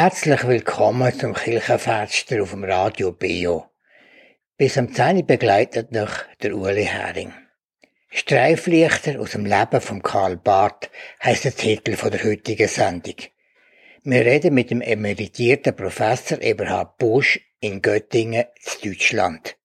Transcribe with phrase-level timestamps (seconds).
[0.00, 3.66] Herzlich willkommen zum Kirchenfenster auf dem Radio Bio.
[4.56, 7.32] Bis am 10 begleitet noch der Uli Hering.
[8.08, 10.88] Streiflichter aus dem Leben von Karl Barth
[11.20, 13.16] heisst der Titel der heutigen Sendung.
[14.04, 18.44] Wir reden mit dem emeritierten Professor Eberhard Busch in Göttingen,
[18.84, 19.56] Deutschland.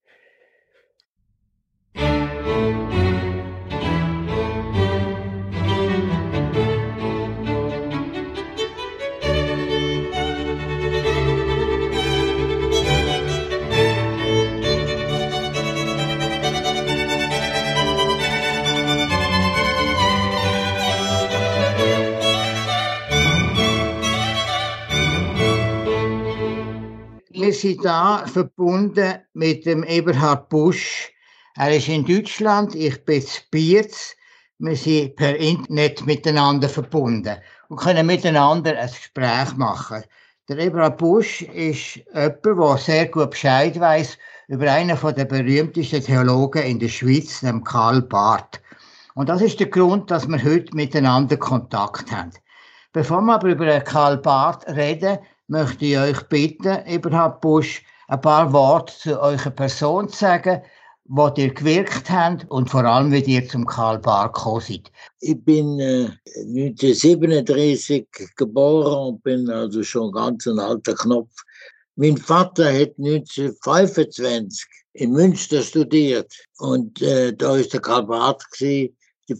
[27.64, 31.10] Sind da verbunden mit dem Eberhard Busch.
[31.56, 34.18] Er ist in Deutschland, ich bin in Bietz.
[34.60, 37.38] Wir sind per Internet miteinander verbunden
[37.70, 40.04] und können miteinander ein Gespräch machen.
[40.50, 44.18] Der Eberhard Busch ist jemand, der sehr gut Bescheid weiß
[44.50, 48.62] über einen der berühmtesten Theologen in der Schweiz, dem Karl Barth.
[49.16, 52.32] Und das ist der Grund, dass wir heute miteinander Kontakt haben.
[52.92, 55.20] Bevor wir aber über Karl Barth reden,
[55.54, 60.64] möchte ich euch bitten, Eberhard Busch, ein paar Worte zu eurer Person zu sagen,
[61.06, 64.92] wo ihr gewirkt habt und vor allem, wie ihr zum Karl Barth gekommen seid.
[65.20, 71.36] Ich bin äh, 1937 geboren und bin also schon ganz ein alter Knopf.
[71.98, 78.44] Mein Vater hat 1925 in Münster studiert und äh, da ist der Karl Barth.
[78.60, 78.92] Die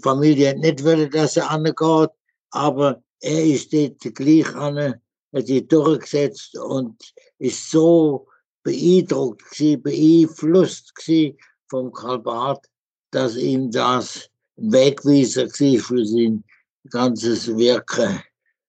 [0.04, 2.12] Familie hat nicht wollen, dass er angeht,
[2.52, 5.02] aber er ist dort gleich an
[5.34, 6.96] hat sich durchgesetzt und
[7.40, 8.28] ist so
[8.64, 9.44] beeindruckt,
[9.84, 12.66] beeinflusst gewesen vom Karl Barth,
[13.12, 16.44] dass ihm das Wegweiser war für sein
[16.90, 18.22] ganzes Wirken.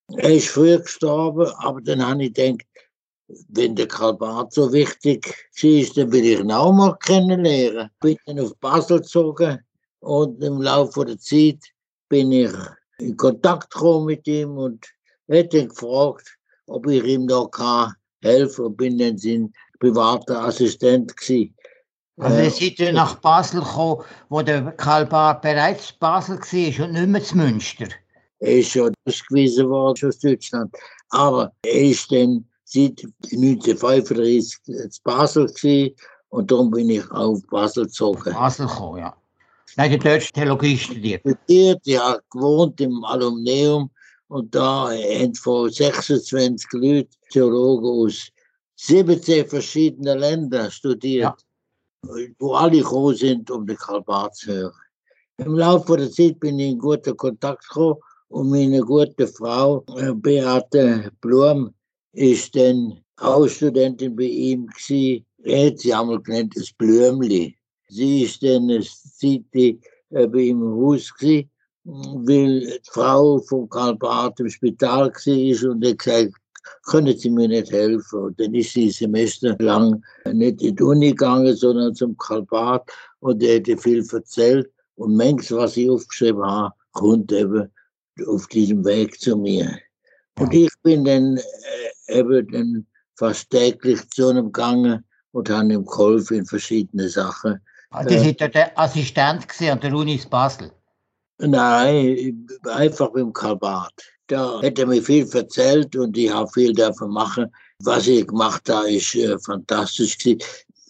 [0.08, 2.66] Er ist früh gestorben, aber dann habe ich gedacht,
[3.48, 7.90] wenn der Karl Barth so wichtig ist, dann will ich ihn auch mal kennenlernen.
[8.00, 9.60] Bin dann auf Basel gezogen
[10.00, 11.60] und im Laufe der Zeit
[12.08, 12.52] bin ich
[12.98, 14.86] in Kontakt gekommen mit ihm und
[15.26, 16.36] hätte gefragt,
[16.66, 21.54] ob ich ihm da kann helfen und bin dann sein privater Assistent gewesen.
[22.16, 26.92] Also äh, seid ihr nach Basel gekommen, wo der Karl Barth bereits Basel war und
[26.92, 27.88] nicht mehr zu Münster?
[28.38, 30.74] Er ist schon ausgewiesen worden aus Deutschland.
[31.10, 35.94] Aber er ist dann seit 1935 in Basel gewesen,
[36.28, 38.32] und darum bin ich auf Basel gezogen.
[38.32, 39.16] Basel gekommen, ja.
[39.76, 41.20] Nein, du hast Theologie studiert.
[41.20, 43.90] Studiert, ja, gewohnt im Alumneum
[44.34, 48.32] und da haben von 26 Leuten Theologen aus
[48.74, 51.36] 17 verschiedenen Ländern studiert,
[52.02, 52.16] ja.
[52.40, 54.80] wo alle gekommen sind, um den Karl Barth zu hören.
[55.36, 60.12] Im Laufe der Zeit bin ich in guten Kontakt gekommen und meine gute Frau, äh,
[60.12, 61.72] Beate Blum,
[62.12, 65.24] ist dann auch Studentin bei ihm gewesen.
[65.44, 67.56] Er hat sie einmal genannt, das Blümli.
[67.88, 69.76] Sie ist dann eine Zeit äh,
[70.26, 71.48] bei ihm im Haus gewesen
[71.84, 76.34] weil die Frau von Karl Barth im Spital war und er gesagt
[76.84, 78.20] können Sie mir nicht helfen?
[78.20, 80.02] Und dann ist sie Semester lang
[80.32, 82.90] nicht in die Uni gegangen, sondern zum Karl Barth
[83.20, 84.70] und er hätte viel erzählt.
[84.96, 87.70] Und manches, was ich aufgeschrieben habe, kommt eben
[88.26, 89.78] auf diesem Weg zu mir.
[90.38, 92.86] Und ich bin dann äh, eben dann
[93.16, 97.60] fast täglich zu ihm gegangen und habe ihm geholfen in verschiedenen Sachen.
[97.90, 100.70] Also, Sie äh, der Assistent an der Uni Basel?
[101.46, 103.92] Nein, einfach mit dem Kabart.
[104.26, 107.46] Da hätte er mir viel erzählt und ich habe viel davon machen.
[107.80, 110.40] Was ich gemacht habe, ist äh, fantastisch gewesen.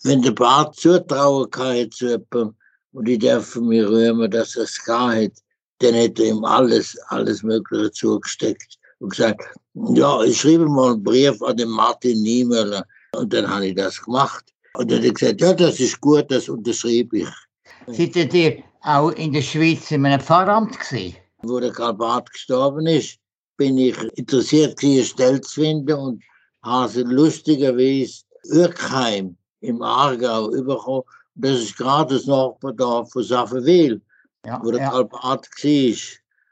[0.04, 2.54] Wenn der Bart zutrauen kann zu jemandem
[2.92, 5.32] und ich darf mir rühmen, dass er es hat,
[5.78, 9.42] dann hätte er ihm alles, alles Mögliche zugesteckt und gesagt,
[9.94, 12.84] ja, ich schreibe mal einen Brief an den Martin Niemöller.
[13.16, 14.44] Und dann habe ich das gemacht.
[14.74, 17.28] Und dann hat er gesagt, ja, das ist gut, das unterschreibe ich.
[17.88, 21.16] Seid ihr auch in der Schweiz in einem Pfarramt gewesen?
[21.42, 23.18] Wo der Karl Barth gestorben ist,
[23.56, 26.22] bin ich interessiert, eine Stelle zu finden und
[26.62, 28.22] habe lustigerweise
[28.52, 31.02] Urkheim im Aargau bekommen.
[31.34, 34.00] Das ist gerade das Nachbardorf von Saffenwil,
[34.46, 34.90] ja, wo der ja.
[34.90, 35.96] Karl Barth war.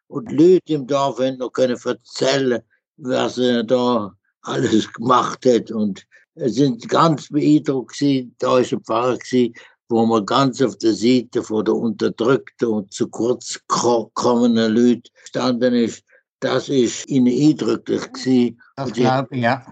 [0.08, 2.62] Und die Leute im Dorf haben noch können erzählen,
[2.96, 4.12] was er da
[4.42, 5.70] alles gemacht hat.
[5.70, 8.34] Und es sind ganz beeindruckt gewesen.
[8.38, 9.54] Da war ein Pfarrer gewesen,
[9.92, 15.74] wo man ganz auf der Seite von der unterdrückten und zu kurz kommenden Leute gestanden
[15.74, 16.02] ist,
[16.40, 18.60] das ist ihnen eindrücklich gewesen.
[18.76, 19.64] Das glaube ich, ja.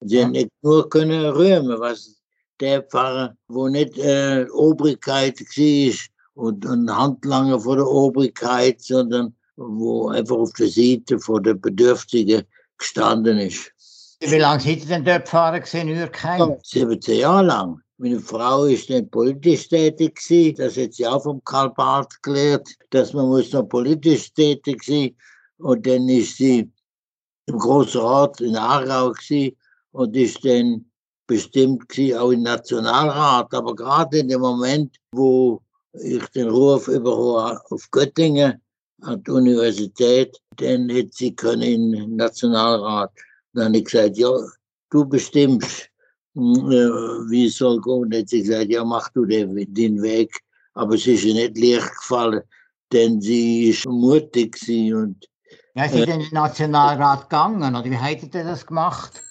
[0.00, 0.28] Sie ja.
[0.28, 2.16] nicht nur können rühmen, was
[2.58, 5.94] der Pfarrer, wo nicht äh, Obrigkeit war
[6.34, 12.42] und ein Handlanger von der Obrigkeit, sondern wo einfach auf der Seite von der Bedürftigen
[12.78, 13.70] gestanden ist.
[14.20, 15.62] Wie lange seid ihr denn dort gefahren?
[15.72, 17.83] Ja, 17 Jahre lang.
[17.98, 20.56] Meine Frau ist dann politisch tätig gewesen.
[20.56, 25.14] Das hat sie auch vom Karl Barth gelernt, dass man muss noch politisch tätig sein.
[25.58, 26.68] Und dann ist sie
[27.46, 29.56] im Großen Rat in gewesen
[29.92, 30.84] und ist dann
[31.28, 31.84] bestimmt
[32.18, 33.54] auch im Nationalrat.
[33.54, 35.62] Aber gerade in dem Moment, wo
[35.92, 38.60] ich den Ruf überhole auf Göttingen
[39.02, 43.12] an die Universität, dann hätte sie können im Nationalrat.
[43.52, 44.30] Dann habe ich gesagt, ja,
[44.90, 45.88] du bestimmst.
[46.34, 47.80] Hm, äh, wie soll.
[47.84, 50.40] Und hat sie gesagt, ja, mach du den, Weg.
[50.74, 52.42] Aber es ist nicht leicht gefallen,
[52.92, 54.58] denn sie ist mutig
[54.92, 55.28] und
[55.76, 59.22] ja, sie äh, in den Nationalrat gegangen, oder wie hättet ihr das gemacht?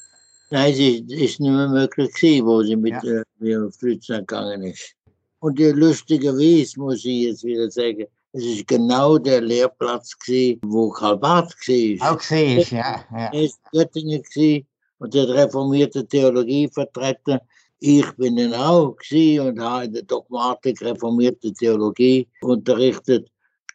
[0.50, 3.22] Nein, sie ist nicht mehr möglich gewesen, wo sie mit ja.
[3.22, 4.94] äh, Deutschland gegangen ist.
[5.40, 10.90] Und die lustigerweise muss ich jetzt wieder sagen, es ist genau der Lehrplatz gewesen, wo
[10.90, 12.12] Karl Barth war.
[12.12, 13.04] Auch gesehen, ja.
[13.12, 13.30] ja.
[13.32, 14.66] Er ist Göttingen gewesen
[15.00, 17.40] und hat reformierte Theologie vertreten.
[17.80, 23.30] Ich bin dann auch und habe in der Dogmatik reformierte Theologie unterrichtet.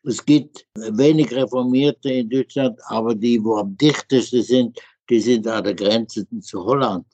[0.05, 4.79] Es gibt wenig Reformierte in Deutschland, aber die, wo am dichtesten sind,
[5.11, 7.05] die sind an der Grenze zu Holland.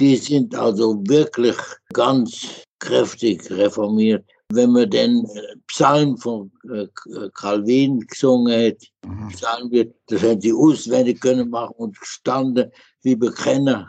[0.00, 1.56] Die sind also wirklich
[1.92, 4.24] ganz kräftig reformiert.
[4.54, 5.26] Wenn man den
[5.66, 6.86] Psalm von äh,
[7.34, 9.28] Calvin gesungen hat, mhm.
[9.28, 12.70] Psalm wird, das hätten sie auswendig können machen und gestanden
[13.02, 13.88] wie Bekenner.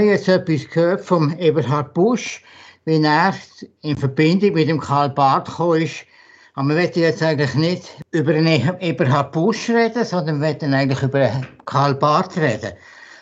[0.00, 2.42] Haben jetzt etwas gehört vom Eberhard Busch,
[2.86, 3.34] wie er
[3.82, 6.06] in Verbindung mit dem Karl Barth gekommen ist.
[6.54, 11.02] Aber wir wollen jetzt eigentlich nicht über den Eberhard Busch reden, sondern wir wollen eigentlich
[11.02, 12.72] über Karl Barth reden.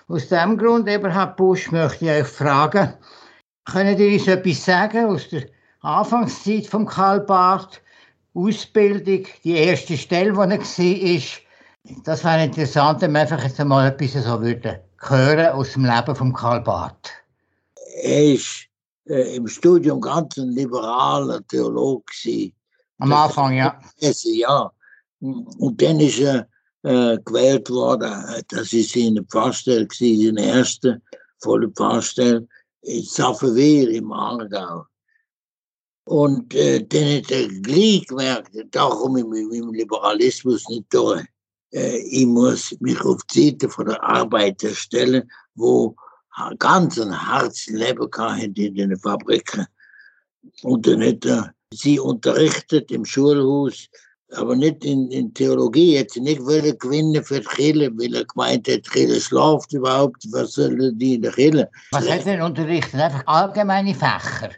[0.06, 2.94] Aus diesem Grund, Eberhard Busch, möchte ich euch fragen,
[3.64, 5.46] können ihr uns etwas sagen aus der
[5.80, 7.82] Anfangszeit von Karl Barth,
[8.34, 11.22] Ausbildung, die erste Stelle, wo er war?
[12.04, 16.14] Das wäre interessant, wenn wir einfach jetzt einmal etwas so würden hören aus dem Leben
[16.14, 17.10] von Karl Barth?
[18.02, 18.66] Er ist
[19.06, 22.04] äh, im Studium ganz ein liberaler Theologe.
[22.06, 22.52] Gewesen.
[22.98, 23.80] Am Anfang, ja.
[24.00, 24.72] Ja.
[25.20, 26.48] Und dann ist er
[26.82, 28.12] äh, gewählt worden.
[28.48, 31.00] Das ist seine Pfarrstelle, seine erste
[31.38, 32.46] volle Pfarrstelle
[32.82, 34.84] in Saffenwehr im Aargau.
[36.04, 41.20] Und äh, dann hat er gleich gemerkt, da komme ich mit dem Liberalismus nicht durch
[41.20, 41.24] äh,
[41.70, 45.94] ich muss mich auf die Seite von der Arbeiter stellen, wo
[46.58, 48.08] ganz ein hartes Leben
[48.54, 49.66] in den Fabriken.
[50.62, 53.88] Und dann hat er sie unterrichtet im Schulhaus,
[54.32, 55.96] aber nicht in, in Theologie.
[55.96, 60.24] Hätte nicht wollen gewinnen für die Kirche, weil er gemeint hat, die Kirche schläft überhaupt.
[60.30, 61.68] Was sollen die in der Kirche?
[61.92, 62.94] Was hat er denn unterrichtet?
[62.94, 64.50] Einfach allgemeine Fächer?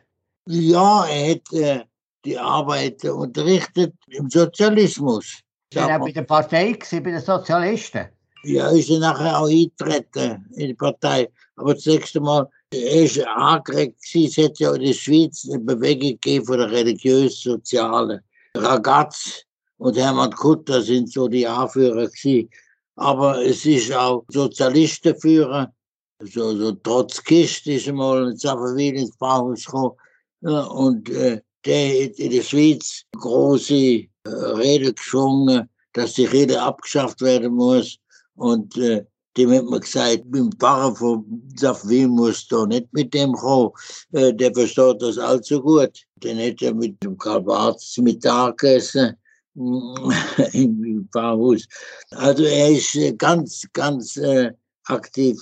[0.47, 1.85] Ja, er hat äh,
[2.25, 5.41] die Arbeiter unterrichtet im Sozialismus.
[5.75, 8.09] War er bei der Partei, bei den Sozialisten?
[8.43, 11.29] Ja, ist er nachher auch eingetreten in die Partei.
[11.57, 16.47] Aber das nächste Mal, ist angeregt, es hat ja in der Schweiz eine Bewegung gegeben
[16.47, 18.21] von der religiös-sozialen.
[18.57, 19.45] Ragaz
[19.79, 22.49] und Hermann Kutter sind so die Anführer gewesen.
[22.97, 25.73] Aber es ist auch Sozialistenführer,
[26.23, 29.97] so, so Trotzkist ist einmal in Zaffenwil ins Bauhaus gekommen.
[30.43, 37.99] und äh, der in der Schweiz große Rede geschwungen, dass die Rede abgeschafft werden muss.
[38.35, 39.05] Und äh,
[39.37, 43.71] dem hat man gesagt, mit dem Pfarrer von Safwil muss da nicht mit dem kommen.
[44.13, 46.07] Äh, der versteht das allzu gut.
[46.17, 49.17] Dann hat er mit dem Karl Barth Mittag gegessen
[50.53, 51.67] im Pfarrhaus.
[52.11, 54.53] Also er ist äh, ganz, ganz äh,
[54.85, 55.39] aktiv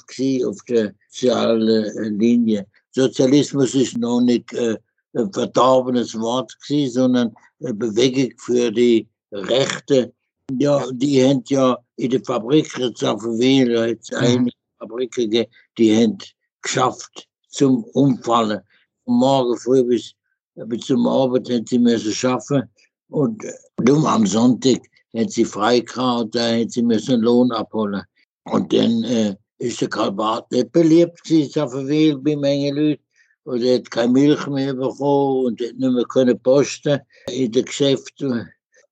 [0.46, 2.66] auf der sozialen Linie.
[2.90, 4.76] Sozialismus ist noch nicht äh,
[5.12, 10.12] verdorbenes Wort gewesen, sondern eine Bewegung für die Rechte.
[10.58, 14.18] Ja, die haben ja in der Fabrik jetzt auf Wähler, jetzt mhm.
[14.18, 15.46] einige Fabriken,
[15.76, 16.18] die haben
[16.62, 18.60] geschafft zum Umfallen.
[19.06, 20.14] Morgen früh bis,
[20.54, 22.62] bis zum Abend haben sie müssen schaffen
[23.08, 23.42] und
[23.76, 24.80] dumm am Sonntag
[25.16, 28.02] hat sie frei gehabt, da hat sie müssen Lohn abholen.
[28.44, 33.02] Und dann äh, ist der Karl Barth nicht beliebt gewesen, auf der bei Menge Leute.
[33.48, 37.00] Und er hat keine Milch mehr bekommen und hat nicht mehr können posten
[37.30, 38.46] in den Geschäften.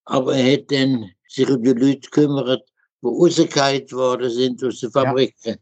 [0.07, 2.63] Aber er hat dann sich um die Leute gekümmert,
[3.03, 5.57] die rausgehalten worden sind aus den Fabriken.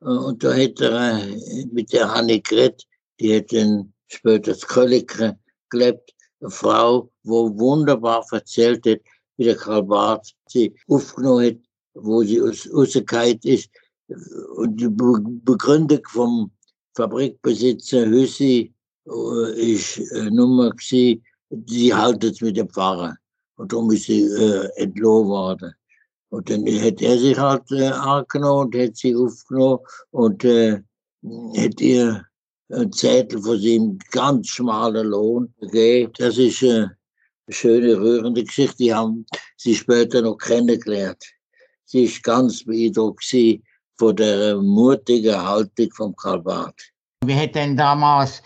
[0.00, 0.08] Ja.
[0.10, 2.82] Und da hat er äh, mit der Hanne geredet,
[3.20, 5.38] die hat dann später das Kölliker
[5.68, 8.98] gelebt, eine Frau, die wunderbar erzählt hat,
[9.36, 11.56] wie der Karl Barth sie aufgenommen hat,
[11.94, 13.70] wo sie aus, rausgehalten ist.
[14.56, 16.50] Und die Begründung vom
[17.00, 18.74] Fabrikbesitzer Hüssi
[19.06, 21.24] äh, ist äh, Nummer gewesen,
[21.66, 23.16] sie halten es mit dem Pfarrer.
[23.56, 25.72] Und darum ist sie äh, entlohnt worden.
[26.28, 29.80] Und dann hat er sich halt äh, angenommen und hat sie aufgenommen
[30.10, 30.80] und äh,
[31.56, 32.22] hat ihr
[32.68, 36.12] ein Zettel von seinem ganz schmalen Lohn gegeben.
[36.18, 36.90] Das ist äh, eine
[37.48, 38.76] schöne, rührende Geschichte.
[38.76, 39.24] Die haben
[39.56, 41.24] sie später noch kennengelernt.
[41.86, 43.24] Sie ist ganz beeindruckt
[44.00, 46.90] von der mutigen Haltung von Karl Barth.
[47.26, 48.42] Wie hat denn damals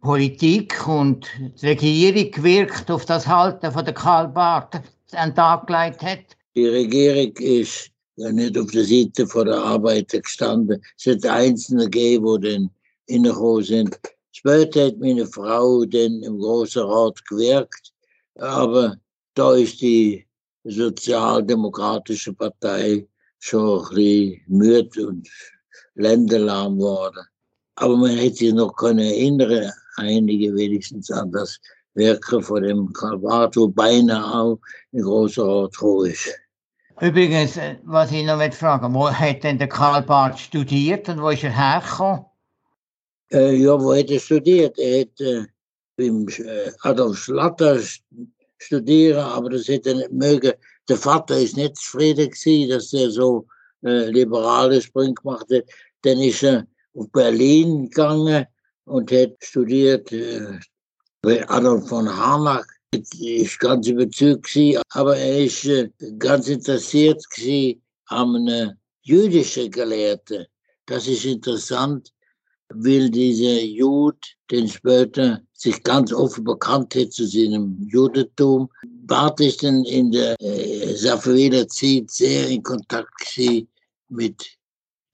[0.00, 1.24] Politik und
[1.62, 6.24] die Regierung gewirkt auf das Halten von der Karl Barth an Tag gelegt hat?
[6.56, 10.82] Die Regierung ist ja nicht auf der Seite von der Arbeiter gestanden.
[10.98, 12.70] Es hat Einzelne gegeben, die dann
[13.08, 14.00] reingekommen sind.
[14.32, 17.92] Später hat meine Frau dann im Großen Rat gewirkt,
[18.34, 18.96] aber
[19.34, 20.26] da ist die
[20.64, 23.06] Sozialdemokratische Partei
[23.38, 25.28] schon ein bisschen müde und
[25.94, 27.24] länderlahm geworden.
[27.76, 31.58] Aber man hätte sich noch können erinnern, einige wenigstens an das
[31.94, 34.58] Werken von dem wo beinahe auch
[34.92, 36.28] ein großer Rat ist.
[37.00, 41.28] Übrigens, äh, was ich noch fragen wo hat denn der Karl Barth studiert und wo
[41.30, 42.24] ist er hergekommen?
[43.30, 44.78] Äh, ja, wo hat er studiert?
[44.78, 45.44] Er hat äh,
[45.96, 47.78] beim äh, Adolf Schlatter
[48.58, 50.52] studieren, aber das hätte er nicht mögen.
[50.88, 53.46] Der Vater ist nicht zufrieden gewesen, dass er so
[53.82, 55.64] äh, liberale Spring gemacht hat.
[56.02, 58.46] Dann ist er auf Berlin gegangen
[58.84, 60.58] und hat studiert äh,
[61.22, 62.66] bei Adolf von Harnack.
[63.20, 70.46] Ich ganz überzeugt gewesen, aber er ist äh, ganz interessiert gewesen an einem jüdischen Gelehrten.
[70.86, 72.12] Das ist interessant,
[72.70, 74.16] weil dieser Jud,
[74.50, 78.70] den später sich ganz offen bekannt hat zu seinem Judentum,
[79.08, 83.40] Dann in der äh, Safavider Zeit sehr in Kontakt
[84.08, 84.46] mit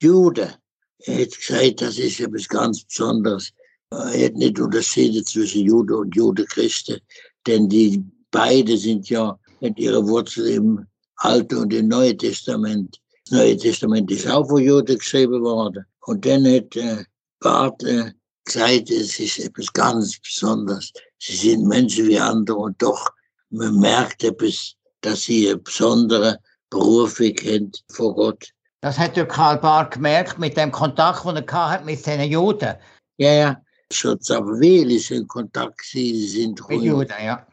[0.03, 0.53] Juden.
[0.99, 3.53] Er hat gesagt, das ist etwas ganz Besonderes.
[3.91, 6.99] Er hat nicht unterschieden zwischen Jude und Jude-Christen,
[7.47, 10.87] denn die beide sind ja mit ihrer Wurzel im
[11.17, 13.01] Alten und im Neuen Testament.
[13.25, 15.85] Das Neue Testament ist auch von Juden geschrieben worden.
[16.07, 17.05] Und dann hat äh,
[17.41, 18.13] Barth äh,
[18.45, 20.93] gesagt, es ist etwas ganz Besonderes.
[21.19, 23.11] Sie sind Menschen wie andere und doch,
[23.55, 26.37] man merkt etwas, dass sie einen besonderen
[26.71, 28.51] Beruf haben von Gott.
[28.81, 32.75] Das hat der Karl Barth gemerkt mit dem Kontakt, den er hat mit seinen Juden.
[33.17, 33.63] Ja, ja.
[33.93, 37.47] Schon Samuel ist in Kontakt, sie sind mit Juden, ja.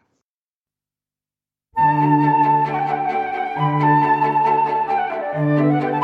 [5.34, 6.01] ja.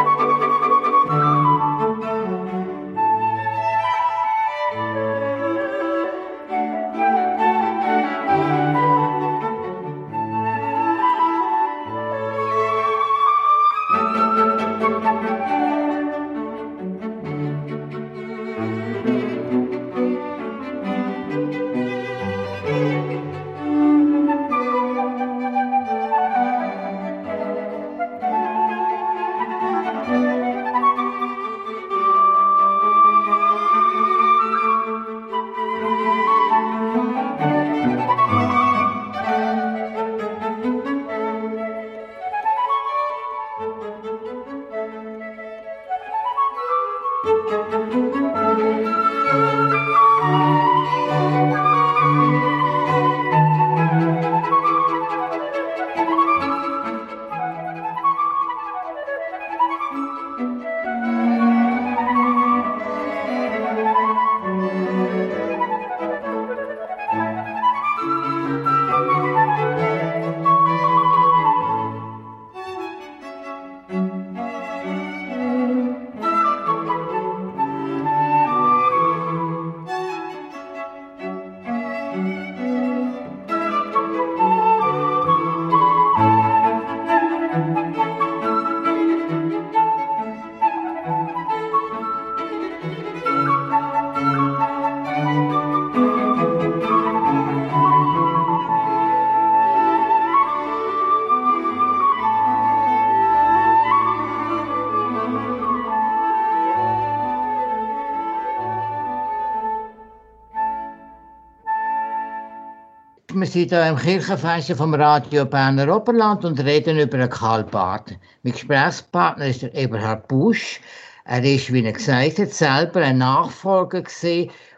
[113.58, 118.14] Sind hier im Kirchenfest vom Radio Berner Oberland und reden über Karl Barth.
[118.44, 120.80] Mein Gesprächspartner ist Eberhard Busch.
[121.26, 124.04] Er ist, wie er gesagt hat, selber ein Nachfolger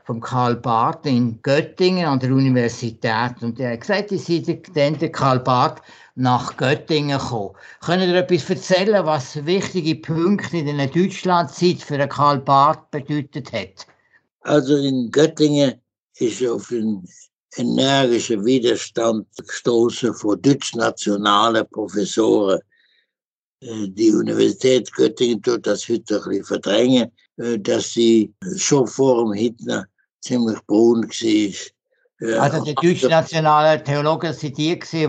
[0.05, 3.41] von Karl Barth in Göttingen an der Universität.
[3.41, 5.81] Und er hat gesagt, ich sei dann der Karl Barth
[6.15, 7.55] nach Göttingen gekommen.
[7.81, 13.88] Können Sie etwas erzählen, was wichtige Punkte in der Deutschlandzeit für Karl Barth bedeutet hat?
[14.39, 15.81] Also in Göttingen
[16.15, 17.05] ist auf den
[17.58, 22.60] energische Widerstand gestoßen von deutschnationalen Professoren.
[23.62, 29.24] Äh, die Universität Göttingen tut das heute ein bisschen verdrängen, äh, dass sie schon vor
[29.24, 29.86] dem Hitler
[30.22, 31.72] ziemlich braun war.
[32.38, 35.08] Also die deutschnationalen Theologen sind die, die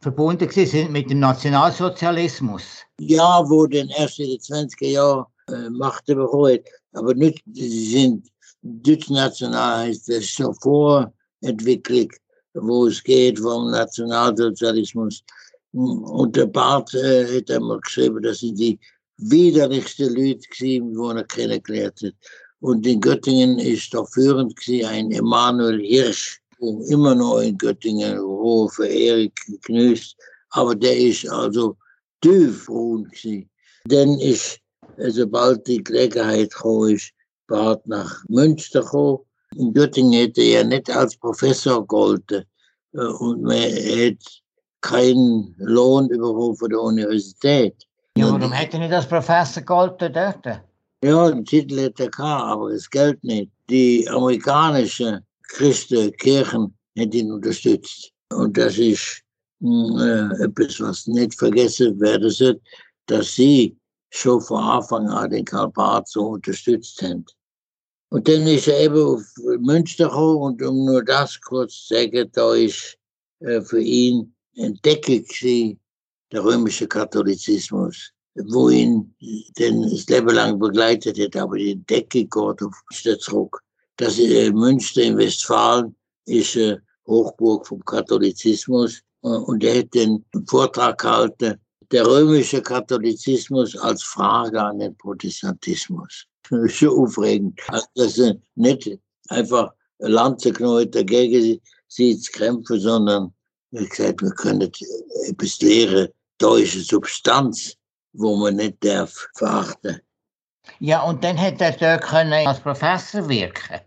[0.00, 2.62] verbunden sind mit dem Nationalsozialismus.
[2.98, 6.66] Ja, wo den erst in den 20er Jahren äh, Macht überholt.
[6.94, 8.28] Aber nicht, sie sind
[8.62, 11.12] deutschnational, heißt das schon vor
[11.42, 12.08] Entwicklung,
[12.54, 15.22] wo es geht vom Nationalsozialismus.
[15.72, 18.78] Und der Barth äh, hat einmal geschrieben, dass sie die
[19.18, 22.14] widerlichsten Leute gewesen, die er kennengelernt hat.
[22.60, 26.40] Und in Göttingen ist doch führend ein Emanuel Hirsch,
[26.88, 30.16] immer noch in Göttingen hohe Verehrung genüßt.
[30.50, 31.76] Aber der ist also
[32.22, 33.50] tiefbrun gewesen.
[33.84, 34.58] Denn ist,
[34.96, 37.12] sobald die Gelegenheit gekommen ist,
[37.46, 39.25] Barth nach Münster gekommen
[39.56, 42.44] in Göttingen hätte er nicht als Professor gegolten
[42.94, 44.18] äh, und man hätte
[44.80, 47.74] keinen Lohn überhaupt von der Universität.
[48.16, 50.60] Ja, warum hätte er nicht als Professor gegolten dort?
[51.04, 53.50] Ja, den Titel hätte er gehabt, aber das Geld nicht.
[53.68, 58.12] Die amerikanischen Christenkirchen hätten ihn unterstützt.
[58.32, 59.22] Und das ist
[59.60, 62.60] hm, äh, etwas, was nicht vergessen werden soll,
[63.06, 63.76] dass sie
[64.10, 67.24] schon von Anfang an den Karl Barth so unterstützt haben.
[68.10, 69.24] Und dann ist er eben auf
[69.58, 72.96] Münster gekommen und um nur das kurz zu sagen, da ist
[73.40, 75.80] äh, für ihn Entdeckung gewesen,
[76.32, 79.14] der römische Katholizismus, wo ihn
[79.58, 83.60] denn das Leben lang begleitet hat, aber die Entdeckung geht auf Münster zurück.
[83.96, 85.94] Das äh, Münster in Westfalen
[86.26, 94.02] ist äh, Hochburg vom Katholizismus und er hat den Vortrag gehalten, der römische Katholizismus als
[94.02, 96.26] Frage an den Protestantismus
[96.68, 97.60] schon aufregend.
[97.68, 103.32] Also, dass sie nicht einfach Lanze knallt dagegen sie zu kämpfen, sondern
[103.70, 104.70] wie gesagt, wir können
[105.28, 106.08] etwas lehren.
[106.38, 107.74] Da ist eine Substanz,
[108.12, 110.00] wo man nicht darf verachten.
[110.80, 113.80] Ja, und dann hätte er dort können als Professor wirken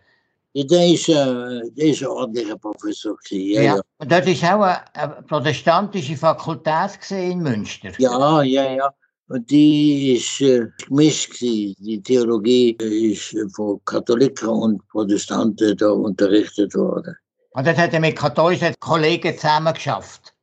[0.53, 3.15] ja, der ist, äh, der ist ein ordentlicher Professor.
[3.17, 3.75] Gewesen, ja, ja.
[3.75, 3.81] ja.
[3.99, 7.91] Und dort ist auch eine, eine protestantische Fakultät in Münster.
[7.99, 8.93] Ja, ja, ja.
[9.29, 11.39] Und die ist äh, gemischt.
[11.39, 17.15] Die Theologie ist von Katholiken und Protestanten da unterrichtet worden.
[17.51, 20.33] Und das hat er mit katholischen Kollegen zusammen geschafft.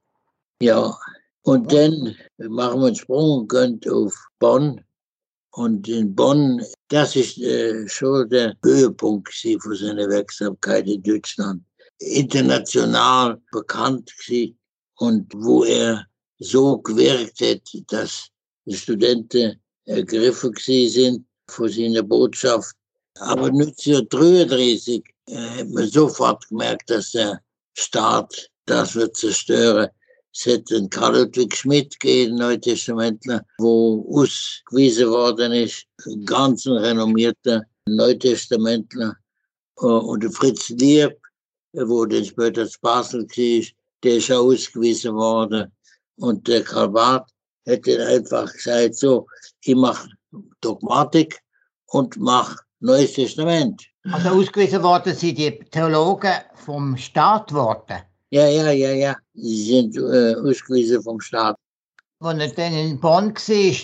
[0.62, 0.96] Ja,
[1.42, 4.80] und dann machen wir einen Sprung und gehen auf Bonn.
[5.50, 11.62] Und in Bonn, das ist äh, schon der Höhepunkt von seiner Wirksamkeit in Deutschland.
[11.98, 14.12] International bekannt
[14.98, 16.06] und wo er
[16.38, 18.30] so gewirkt hat, dass
[18.66, 22.74] die Studenten ergriffen sind von seiner Botschaft.
[23.18, 27.40] Aber 1933 äh, hat man sofort gemerkt, dass der
[27.74, 29.88] Staat das wird zerstören.
[30.34, 37.62] Es hätte einen Karl Ludwig Schmidt gegeben, Neutestamentler, wo ausgewiesen worden ist, ein ganz renommierter
[37.86, 39.16] Neutestamentler.
[39.80, 41.16] Äh, und Fritz Lieb,
[41.72, 43.66] wo dann später zu Basel war,
[44.02, 45.72] der ist auch ausgewiesen worden.
[46.16, 47.30] Und der Karl Barth
[47.66, 49.26] hätte einfach gesagt, so,
[49.62, 50.08] ich mache
[50.60, 51.40] Dogmatik
[51.86, 53.86] und mache Neues Testament.
[54.12, 58.02] Also ausgewiesen worden sind die Theologen vom Staat worden?
[58.30, 59.16] Ja, ja, ja, ja.
[59.34, 61.56] Sie sind äh, ausgewiesen vom Staat.
[62.20, 63.76] Als er dann in Bonn war,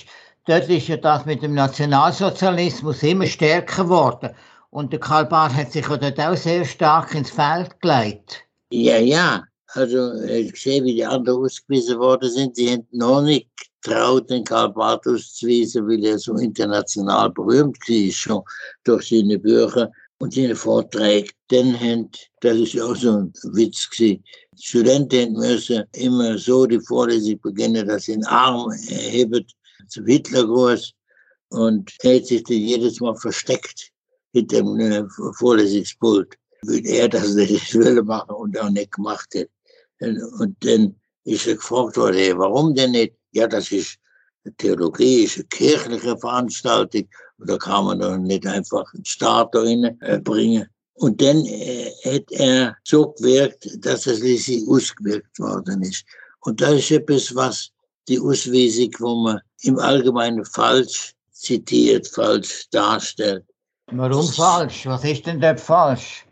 [0.47, 4.31] dort ist ja das mit dem Nationalsozialismus immer stärker geworden.
[4.71, 8.45] Und der Karl Barth hat sich ja dort auch sehr stark ins Feld gelegt.
[8.71, 9.45] Ja, ja.
[9.75, 12.57] Also, ich sehe, wie die anderen ausgewiesen worden sind.
[12.57, 13.49] Sie haben noch nicht
[13.83, 18.42] traut, den Karl Barth auszuweisen, weil er so international berühmt war, schon
[18.85, 21.31] durch seine Bücher und seine Vorträge.
[21.49, 24.25] Dann haben, das ist auch so ein Witz gewesen,
[24.59, 29.45] Studenten müssen immer so die Vorlesung beginnen, dass sie den Arm erheben
[29.88, 30.95] zum Hitlergruß
[31.49, 33.90] und er hat sich dann jedes Mal versteckt
[34.33, 39.49] hinter dem äh, Vorlesungspult, weil er das nicht will machen und auch nicht gemacht hat.
[40.01, 43.14] Und dann ist er gefragt worden, warum denn nicht?
[43.33, 43.99] Ja, das ist
[44.45, 47.09] eine Theologie, ist eine kirchliche Veranstaltung.
[47.38, 50.66] Da kann man doch nicht einfach einen Staat da bringen.
[50.95, 56.05] Und dann äh, hat er so gewirkt, dass es schließlich ausgewirkt worden ist.
[56.40, 57.71] Und das ist etwas, was
[58.09, 63.45] die Ausweisung, wo man im Allgemeinen falsch zitiert, falsch darstellt.
[63.87, 64.87] Warum falsch?
[64.87, 66.27] Was ist denn dort falsch?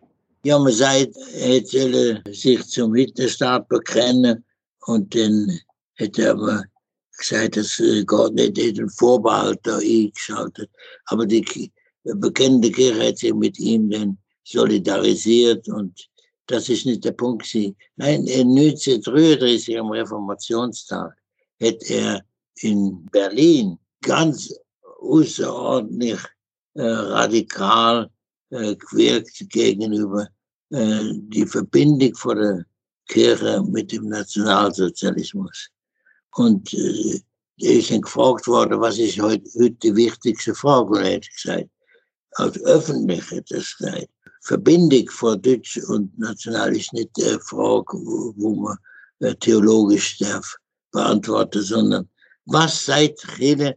[0.44, 4.44] Ja, man sagt, er soll sich zum Hitlerstaat bekennen
[4.86, 5.60] und dann
[5.98, 6.64] hat er aber
[7.20, 10.70] gesagt, dass Gott nicht den Vorbehalt da eingeschaltet.
[11.06, 11.70] Aber die
[12.04, 16.08] bekennende Kirche hat sich mit ihm dann solidarisiert und
[16.46, 17.46] das ist nicht der Punkt.
[17.96, 21.16] Nein, 1933 am Reformationstag
[21.62, 22.24] hat er
[22.56, 24.52] in Berlin ganz
[25.00, 26.18] außerordentlich
[26.74, 28.10] äh, radikal
[28.50, 30.28] äh, gewirkt gegenüber
[30.70, 32.64] äh, die Verbindung von der
[33.06, 35.70] Kirche mit dem Nationalsozialismus.
[36.36, 37.20] Und äh,
[37.56, 40.90] ist dann gefragt worden, was ist heute, heute die wichtigste Frage?
[40.90, 41.68] Und er hat gesagt,
[42.32, 44.08] als öffentlich hat er gesagt,
[44.42, 48.78] Verbindung von Deutsch und National ist nicht die Frage, wo, wo man
[49.20, 50.56] äh, theologisch darf
[50.92, 52.08] beantworten, sondern
[52.46, 53.76] was seid ihr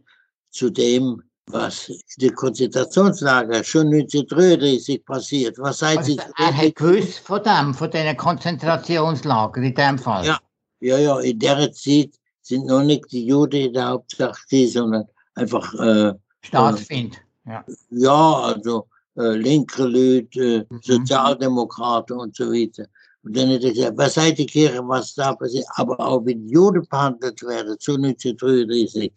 [0.50, 5.58] zu dem, was die Konzentrationslager schon 1933 passiert?
[5.58, 10.24] Was seid also, Er hat gewusst von dem, von diesen Konzentrationslagern in dem Fall?
[10.24, 10.40] Ja,
[10.80, 12.14] ja, ja, in der Zeit
[12.44, 17.16] sind noch nicht die Juden in der Hauptsache, sondern einfach äh, Staatsfind.
[17.46, 17.64] Äh, ja.
[17.90, 20.80] ja, also äh, linke Leute, mhm.
[20.82, 22.86] Sozialdemokraten und so weiter.
[23.22, 26.46] Und dann hat er gesagt, was seid die Kirche, was da passiert, aber auch wenn
[26.46, 29.12] Juden behandelt werden, zu 1933,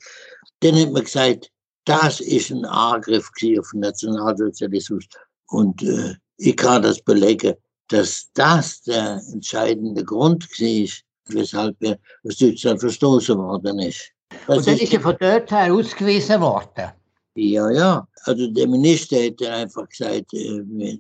[0.62, 1.52] dann hat man gesagt,
[1.84, 5.06] das ist ein Angriff auf den Nationalsozialismus.
[5.48, 7.56] Und äh, ich kann das belegen,
[7.90, 10.88] dass das der entscheidende Grund war,
[11.30, 14.12] weshalb er aus Deutschland verstoßen worden ist.
[14.48, 16.92] Das und dann ist er von dort her ausgewiesen worden?
[17.36, 18.08] Ja, ja.
[18.24, 21.00] Also der Minister hat einfach gesagt, äh, mit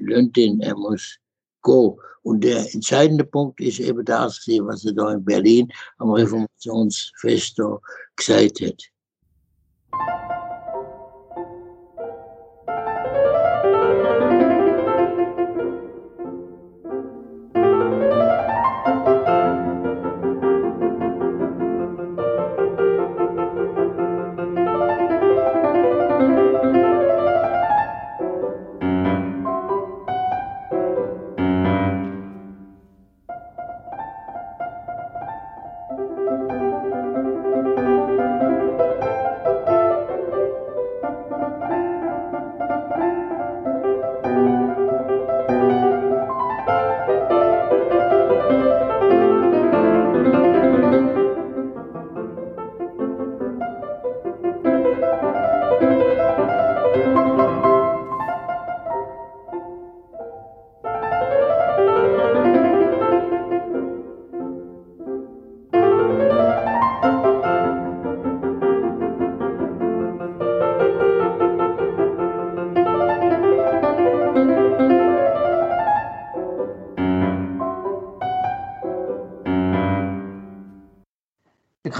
[0.00, 1.16] Löntin, er muss
[1.62, 1.98] go.
[2.22, 7.60] Und der entscheidende Punkt ist eben das, was er da in Berlin am Reformationsfest
[8.16, 8.82] gesagt hat.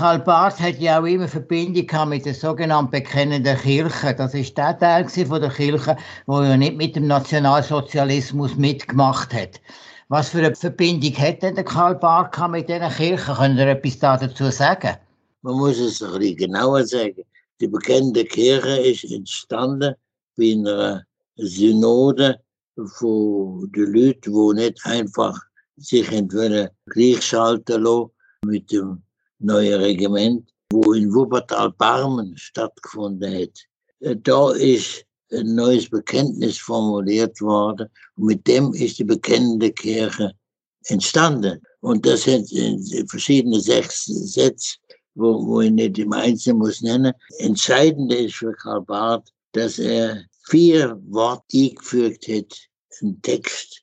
[0.06, 4.14] Karl Barth hat ja auch immer Verbindung mit der sogenannten bekennenden Kirche.
[4.14, 9.60] Das ist der Teil von der Kirche, wo ja nicht mit dem Nationalsozialismus mitgemacht hat.
[10.08, 13.34] Was für eine Verbindung hat denn der Karl Barth mit dieser Kirche?
[13.34, 14.96] Können Sie etwas dazu sagen?
[15.42, 17.24] Man muss es ein bisschen genauer sagen.
[17.60, 19.92] Die bekennende Kirche ist entstanden
[20.36, 22.38] bei einer Synode
[22.76, 25.36] von den Leuten, die nicht einfach
[25.78, 28.10] sich entweder gleichschalten lassen
[28.44, 29.02] mit dem
[29.38, 33.58] neue Regiment, wo in Wuppertal-Barmen stattgefunden hat.
[34.00, 40.32] Äh, da ist ein neues Bekenntnis formuliert worden und mit dem ist die bekennende Kirche
[40.84, 41.60] entstanden.
[41.80, 42.48] Und das sind
[43.08, 44.76] verschiedene sechs Sätze,
[45.14, 47.12] wo, wo ich nicht im Einzelnen muss nennen.
[47.38, 52.54] Entscheidend ist für Karl Barth, dass er vier Worte eingefügt hat,
[53.02, 53.82] ein Text,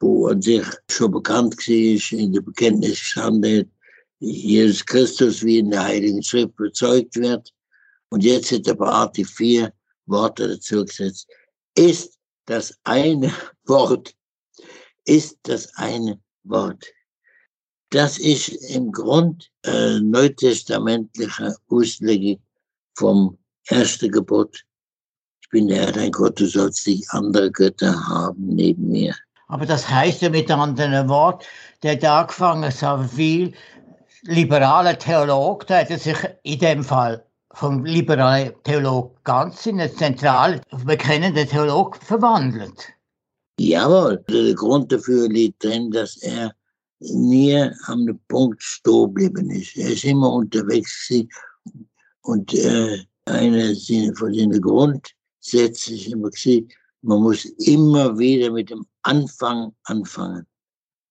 [0.00, 3.70] wo an sich schon bekannt war, in der Bekenntnis gestanden
[4.20, 7.52] Jesus Christus wie in der Heiligen Schrift bezeugt wird.
[8.10, 9.72] Und jetzt hat der die vier
[10.06, 11.28] Worte dazu gesetzt.
[11.76, 13.32] Ist das eine
[13.66, 14.14] Wort,
[15.04, 16.84] ist das eine Wort.
[17.90, 22.42] Das ist im Grund äh, neutestamentliche Auslegung
[22.94, 24.64] vom ersten Gebot.
[25.40, 29.14] Ich bin der Herr, dein Gott, du sollst nicht andere Götter haben neben mir.
[29.46, 31.46] Aber das heißt ja mit anderen Worten,
[31.82, 33.54] der hat angefangen, so viel
[34.22, 40.60] liberaler Theologe, der hat sich in dem Fall vom liberalen Theologen ganz in einen zentral
[40.84, 42.88] bekennenden Theologen verwandelt.
[43.58, 46.54] Jawohl, der Grund dafür liegt drin, dass er
[47.00, 49.76] nie am Punkt stehen geblieben ist.
[49.76, 51.10] Er ist immer unterwegs
[52.22, 53.74] und äh, eine
[54.14, 56.68] von den Grundsätzen ist immer gewesen,
[57.02, 60.46] man muss immer wieder mit dem Anfang anfangen.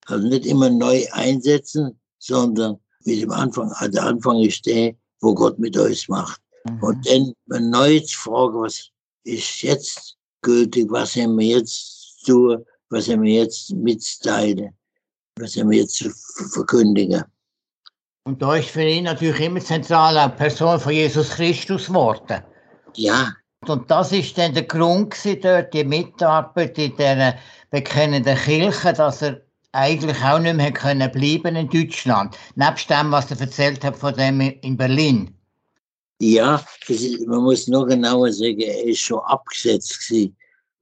[0.05, 3.71] Also nicht immer neu einsetzen, sondern mit dem Anfang.
[3.73, 6.41] Also der Anfang ist der, wo Gott mit euch macht.
[6.65, 6.83] Mhm.
[6.83, 7.07] Und
[7.47, 8.89] dann neu zu fragen, was
[9.23, 12.57] ist jetzt gültig, was haben wir jetzt zu,
[12.89, 14.69] was er mir jetzt mitteilen,
[15.39, 16.05] was er mir jetzt
[16.53, 17.23] verkündigen.
[18.25, 22.43] Und da ist für ihn natürlich immer zentral eine Person von Jesus Christus geworden.
[22.95, 23.33] Ja.
[23.67, 27.35] Und das ist dann der Grund dort, die Mitarbeit in dieser
[27.69, 29.41] bekennenden Kirche, dass er
[29.71, 32.37] eigentlich auch nicht mehr können bleiben in Deutschland.
[32.55, 35.33] Nebst dem, was er erzählt hat von dem in Berlin.
[36.19, 36.63] Ja,
[37.27, 40.35] man muss noch genauer sagen, er ist schon abgesetzt gewesen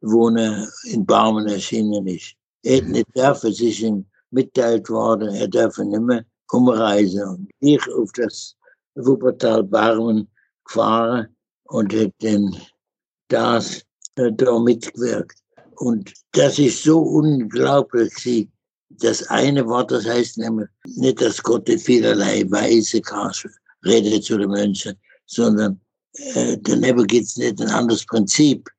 [0.06, 2.36] wo er in Barmen erschienen ist.
[2.64, 7.24] Er hat nicht dürfen, es ist ihm mitteilt worden, er darf nicht mehr umreisen.
[7.24, 8.56] Und ich auf das
[8.96, 10.28] Wuppertal Barmen
[10.64, 11.28] gefahren
[11.66, 12.56] und dann
[13.30, 13.84] das
[14.16, 15.40] äh, da mitgewirkt.
[15.78, 18.48] Und das ist so unglaublich.
[19.00, 23.32] Das eine Wort, das heißt nämlich nicht, dass Gott in vielerlei Weise kann,
[23.86, 25.80] redet zu den Menschen, sondern
[26.14, 28.70] äh, daneben gibt es nicht ein anderes Prinzip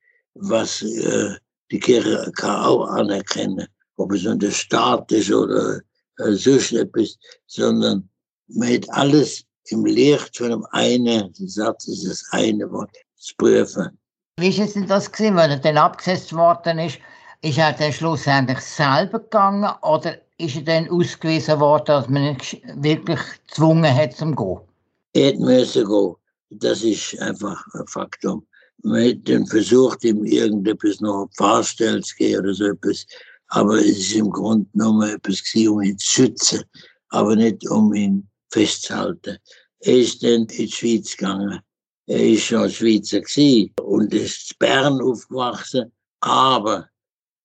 [0.40, 1.34] was äh,
[1.70, 5.80] die Kirche kann auch anerkennen, ob es nun der Staat ist oder
[6.18, 8.08] äh, so etwas, sondern
[8.48, 13.98] man hat alles im Licht von dem einen Satz, ist das eine Wort, zu prüfen.
[14.38, 16.98] Wie ist es denn das gewesen, wenn er dann abgesetzt worden ist?
[17.46, 22.38] Ist er dann schlussendlich selber gegangen oder ist er dann ausgewiesen worden, dass man ihn
[22.82, 24.60] wirklich gezwungen hat zum Gehen?
[25.12, 26.14] Er musste gehen.
[26.50, 28.46] Das ist einfach ein Faktum
[28.86, 33.06] man hätte versucht, ihm irgendetwas noch vorstellen zu gehen oder so etwas.
[33.48, 36.64] Aber es ist im Grunde genommen etwas gewesen, um ihn zu schützen,
[37.10, 39.38] aber nicht um ihn festzuhalten.
[39.80, 41.60] Er ist dann in die Schweiz gegangen.
[42.06, 45.92] Er ist schon Schweizer gewesen und ist in Bern aufgewachsen.
[46.20, 46.88] Aber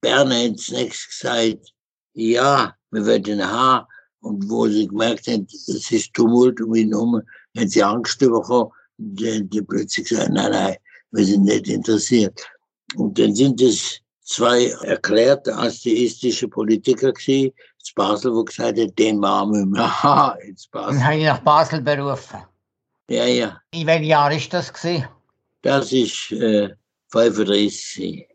[0.02, 1.74] Bern hat zunächst gesagt,
[2.14, 3.86] ja, wir werden haben.
[4.22, 7.22] Und wo sie gemerkt haben, es ist Tumult um ihn herum,
[7.58, 8.72] haben sie Angst bekommen.
[8.98, 10.76] Die, die plötzlich gesagt, nein, nein,
[11.12, 12.40] wir sind nicht interessiert.
[12.96, 19.18] Und dann sind es zwei erklärte atheistische Politiker gewesen, in Basel, wo gesagt haben, den
[19.18, 19.82] machen wir.
[19.82, 20.90] Aha, in Basel.
[20.90, 22.42] Und haben ihn nach Basel berufen?
[23.10, 23.62] Ja, ja.
[23.72, 25.08] In welchem Jahr ist das gewesen?
[25.64, 26.70] Das ist äh,
[27.10, 28.28] 35.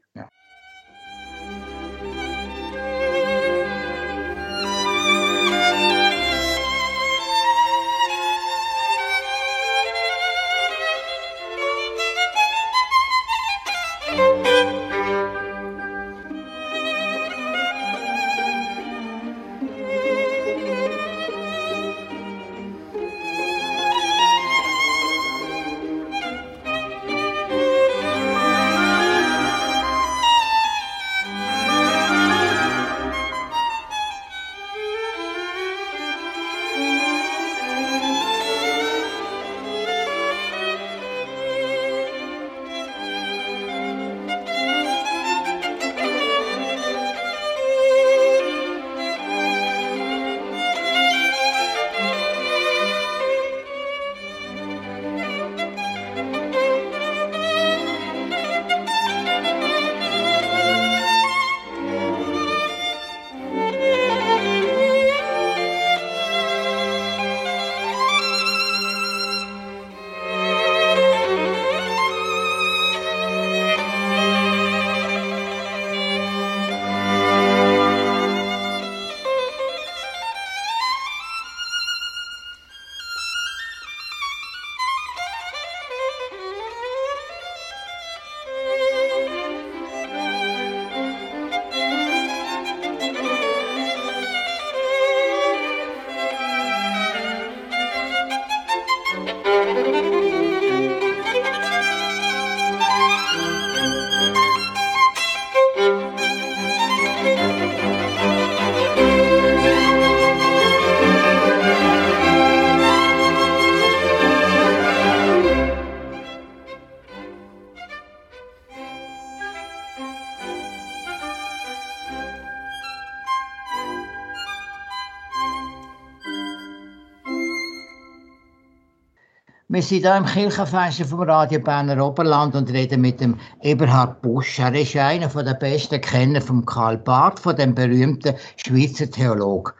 [129.77, 134.59] Wir sind hier im Kirchenfenster vom Radio Berner Oberland und reden mit dem Eberhard Busch.
[134.59, 139.75] Er ist einer der besten Kenner von Karl Barth, von dem berühmten Schweizer Theologen.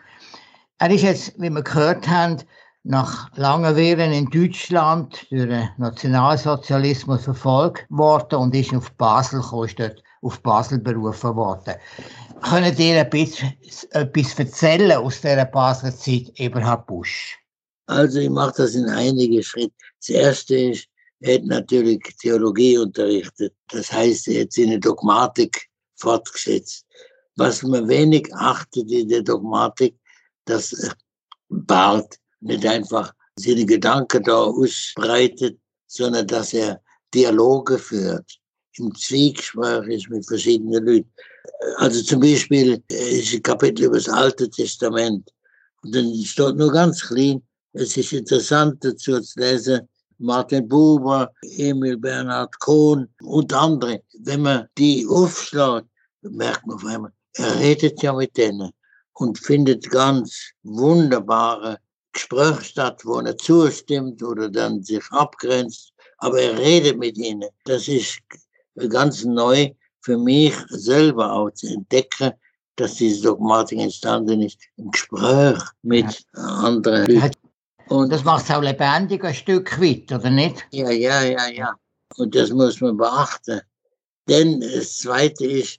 [0.81, 2.37] Er ist jetzt, wie wir gehört haben,
[2.85, 9.93] nach langen Wehren in Deutschland durch den Nationalsozialismus verfolgt worden und ist auf Basel gekommen,
[10.21, 11.73] auf Basel berufen worden.
[12.43, 13.55] Können ihr ein bisschen
[13.93, 17.39] etwas erzählen aus dieser Basler Zeit, Eberhard Busch?
[17.87, 19.75] Also ich mache das in einige Schritte.
[20.01, 20.89] Das erste ist,
[21.21, 23.55] er hat natürlich Theologie unterrichtet.
[23.69, 26.85] Das heißt, er hat seine Dogmatik fortgesetzt.
[27.37, 29.95] Was man wenig achtet in der Dogmatik,
[30.45, 30.75] dass
[31.49, 36.81] Barth nicht einfach seine Gedanken da ausbreitet, sondern dass er
[37.15, 38.39] Dialoge führt,
[38.79, 41.13] im Zwiegespräch ist mit verschiedenen Leuten.
[41.77, 45.31] Also zum Beispiel ist ein Kapitel über das Alte Testament.
[45.83, 47.43] Und dann steht nur ganz klein,
[47.77, 54.03] es ist interessant dazu zu lesen, Martin Buber, Emil Bernhard Kohn und andere.
[54.21, 55.87] Wenn man die aufschlägt,
[56.23, 58.71] merkt man auf einmal, er redet ja mit denen
[59.15, 61.79] und findet ganz wunderbare
[62.13, 65.93] Gespräche statt, wo er zustimmt oder dann sich abgrenzt.
[66.19, 67.45] Aber er redet mit ihnen.
[67.65, 68.19] Das ist
[68.89, 72.33] ganz neu für mich selber auch zu entdecken,
[72.77, 76.43] dass diese Dogmatik entstanden ist im Gespräch mit ja.
[76.43, 77.36] anderen Leuten.
[77.89, 80.67] Und das macht es auch lebendig ein Stück weit, oder nicht?
[80.73, 81.75] Ja, ja, ja, ja.
[82.17, 83.61] Und das muss man beachten.
[84.29, 85.79] Denn das Zweite ist,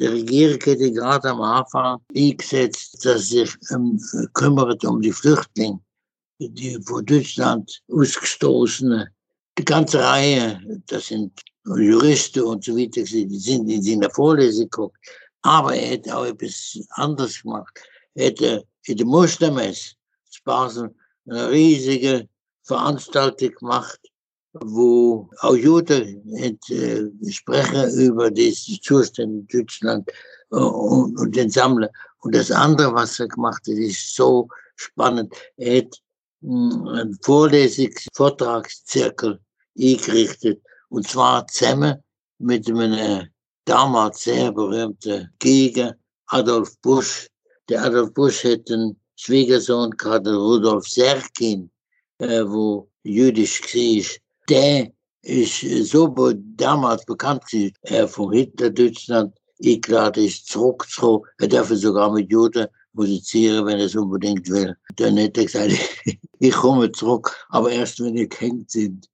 [0.00, 4.00] die Regierung hätte gerade am Anfang eingesetzt, dass sie sich ähm,
[4.34, 5.80] kümmert um die Flüchtlinge,
[6.38, 9.08] die von Deutschland ausgestoßene.
[9.58, 14.98] Die ganze Reihe, das sind Juristen und so weiter, die sind in seiner Vorlesung geguckt.
[15.42, 17.80] Aber er hätte auch etwas anderes gemacht.
[18.14, 19.94] Er hätte in der Mustermess
[20.44, 20.94] Basel
[21.26, 22.28] riesige
[22.62, 24.00] Veranstaltung gemacht,
[24.52, 30.10] wo auch Juden äh, sprechen über die Zustände in Deutschland
[30.50, 31.90] äh, und, und den Sammler.
[32.20, 35.34] Und das andere, was er gemacht hat, ist so spannend.
[35.56, 36.02] Er hat
[36.42, 39.38] hm, einen Vorlesungs-, Vortragszirkel
[39.78, 42.02] eingerichtet und zwar zusammen
[42.38, 43.28] mit einem
[43.64, 47.28] damals sehr berühmten Gegner, Adolf Busch.
[47.68, 51.70] Der Adolf Busch hat einen Schwiegersohn gehabt, Rudolf Serkin,
[52.18, 54.18] äh, wo jüdisch war.
[54.48, 56.14] Der ist so
[56.56, 61.24] damals bekannt gewesen, er von Hitler Deutschland eingeladen ist, zurückzukommen.
[61.38, 64.76] Er darf sogar mit Juden musizieren, wenn er es unbedingt will.
[64.96, 65.72] Dann hat er gesagt,
[66.38, 69.08] ich komme zurück, aber erst wenn ihr gehängt sind.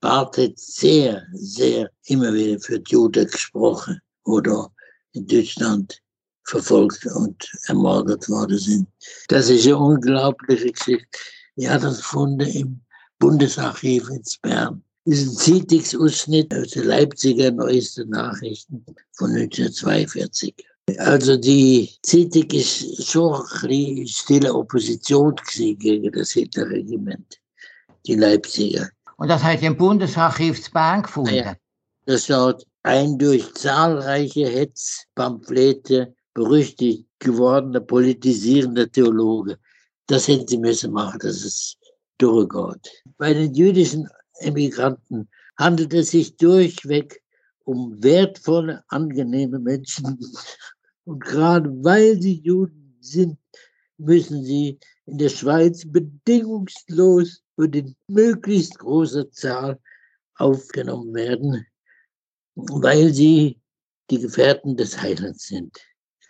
[0.00, 4.72] Barth hat sehr, sehr immer wieder für die Juden gesprochen oder
[5.12, 6.02] in Deutschland
[6.44, 8.88] verfolgt und ermordet worden sind.
[9.28, 11.06] Das ist eine unglaubliche Geschichte.
[11.56, 12.80] Ich habe das gefunden im
[13.18, 14.82] Bundesarchiv in Bern.
[15.04, 20.54] Das ist ein Zeitungsausschnitt aus den Leipziger neuesten Nachrichten von 1942.
[20.98, 27.40] Also die Zeitung ist schon eine stille Opposition gegen das Hitlerregiment,
[28.06, 28.90] die Leipziger.
[29.16, 31.34] Und das hat im Bundesarchiv zu Bern gefunden?
[31.34, 31.56] Ja,
[32.06, 39.58] das hat ein durch zahlreiche Hetzpamphlete berüchtigt gewordener politisierender Theologe.
[40.06, 41.76] Das hätten sie müssen machen, dass es
[42.18, 42.90] durchgeht.
[43.18, 44.08] Bei den jüdischen
[44.40, 47.22] Emigranten handelt es sich durchweg
[47.64, 50.18] um wertvolle, angenehme Menschen.
[51.04, 53.38] Und gerade weil sie Juden sind,
[53.98, 59.80] müssen sie in der Schweiz bedingungslos und in möglichst großer Zahl
[60.36, 61.66] aufgenommen werden,
[62.54, 63.60] weil sie
[64.10, 65.76] die Gefährten des Heilands sind.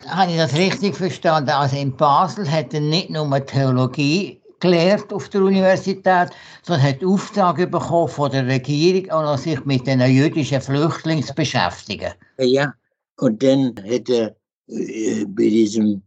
[0.07, 1.49] Habe ich das richtig verstanden?
[1.49, 6.29] Also in Basel hat er nicht nur Theologie gelehrt auf der Universität,
[6.63, 12.13] sondern hat Auftrag bekommen von der Regierung, auch sich mit den jüdischen Flüchtlingen zu beschäftigen.
[12.37, 12.73] Ja,
[13.17, 14.35] und dann hat er
[14.67, 16.01] äh, bei diesem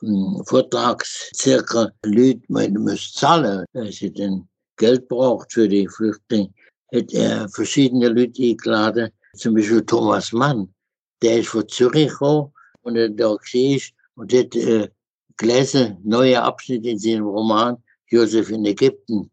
[0.00, 6.50] hm, Vortragszirkel Leute, man muss zahlen, dass sie dann Geld braucht für die Flüchtlinge,
[6.94, 10.72] hat er verschiedene Leute eingeladen, zum Beispiel Thomas Mann,
[11.22, 12.52] der ist von Zürich gekommen
[12.88, 13.38] und da war
[14.16, 14.88] und hat äh,
[15.36, 17.76] gelesen, neue Abschnitte in seinem Roman
[18.08, 19.30] Josef in Ägypten,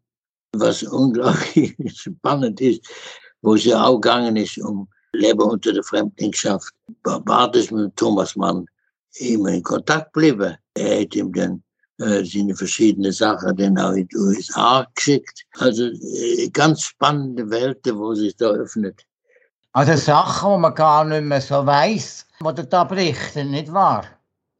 [0.52, 2.86] was unglaublich spannend ist,
[3.42, 6.72] wo es ja auch gegangen ist um Leben unter der Fremdlingschaft.
[7.04, 8.66] War das mit Thomas Mann
[9.18, 10.56] immer in Kontakt geblieben.
[10.74, 11.62] Er hat ihm dann
[11.98, 15.46] äh, sind verschiedene Sachen dann auch in die USA geschickt.
[15.58, 19.02] Also äh, ganz spannende Welten, wo sich da öffnet.
[19.72, 24.04] Also Sachen, die man gar nicht mehr so weiß, die da berichten, nicht wahr?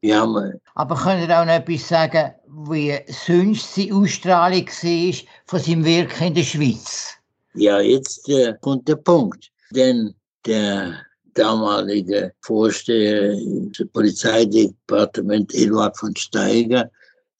[0.01, 0.59] Ja, man.
[0.75, 2.31] Aber könnt ihr auch noch etwas sagen,
[2.67, 5.13] wie sonst seine Ausstrahlung war
[5.45, 7.13] von seinem Wirken in der Schweiz?
[7.55, 9.51] Ja, jetzt äh, kommt der Punkt.
[9.71, 10.13] Denn
[10.45, 11.01] der
[11.33, 16.89] damalige Vorsteher des Polizeidepartement Eduard von Steiger,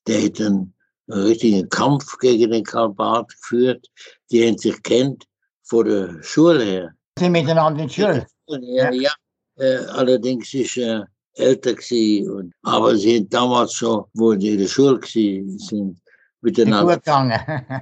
[0.07, 0.73] der hat einen
[1.07, 3.87] richtigen Kampf gegen den Karl Barth geführt.
[4.31, 5.25] Die haben sich kennt
[5.63, 6.93] vor der Schule her.
[7.19, 8.27] Sie miteinander in der Schule?
[8.47, 8.91] Ja, ja.
[8.91, 9.11] ja.
[9.57, 12.29] Äh, allerdings ist er älter gewesen.
[12.29, 16.01] Und, aber sie sind damals schon, wo sie in der Schule waren, sind
[16.41, 16.95] miteinander.
[16.95, 17.39] Gut gegangen.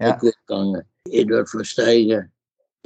[0.00, 0.16] ja.
[0.16, 0.82] Gut gegangen.
[1.10, 2.24] Eduard von Steiger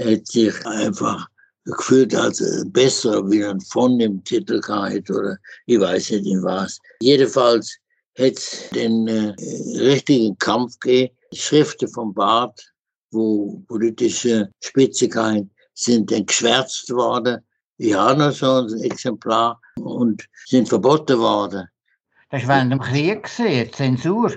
[0.01, 1.26] hat sich einfach
[1.64, 6.78] gefühlt als besser wie ein von dem Titel gehabt oder ich weiß nicht in was.
[7.01, 7.76] Jedenfalls
[8.18, 9.35] hat es den äh,
[9.78, 11.14] richtigen Kampf gegeben.
[11.33, 12.72] Schriften von Barth,
[13.12, 17.41] wo politische Spitzigkeiten sind dann geschwärzt worden.
[17.83, 21.66] Ich habe noch so ein Exemplar und sind verboten worden.
[22.31, 24.33] Das war in dem Krieg Zensur.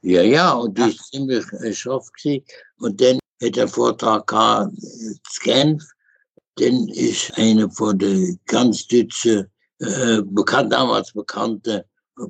[0.00, 2.42] Ja, ja, und die ist ziemlich äh, scharf gewesen.
[2.78, 5.84] Und dann hat er Vortrag gehabt, in Genf.
[6.56, 9.46] Dann ist einer von den ganz deutschen,
[9.80, 11.84] äh, bekannt, damals bekannte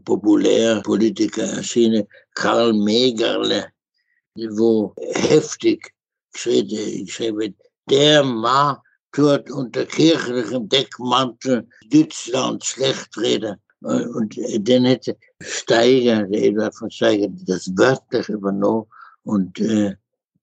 [0.05, 3.68] Populärpolitiker erschienen, Karl Megerle,
[4.34, 5.94] wo heftig
[6.32, 7.55] geschrieben wird,
[7.88, 8.78] der Mann
[9.12, 13.56] tut unter kirchlichem Deckmantel Deutschland schlecht reden.
[13.80, 14.36] Und
[14.68, 18.86] dann hätte Steiger, der Eduard von Steiger, das wörtlich übernommen
[19.24, 19.96] und äh,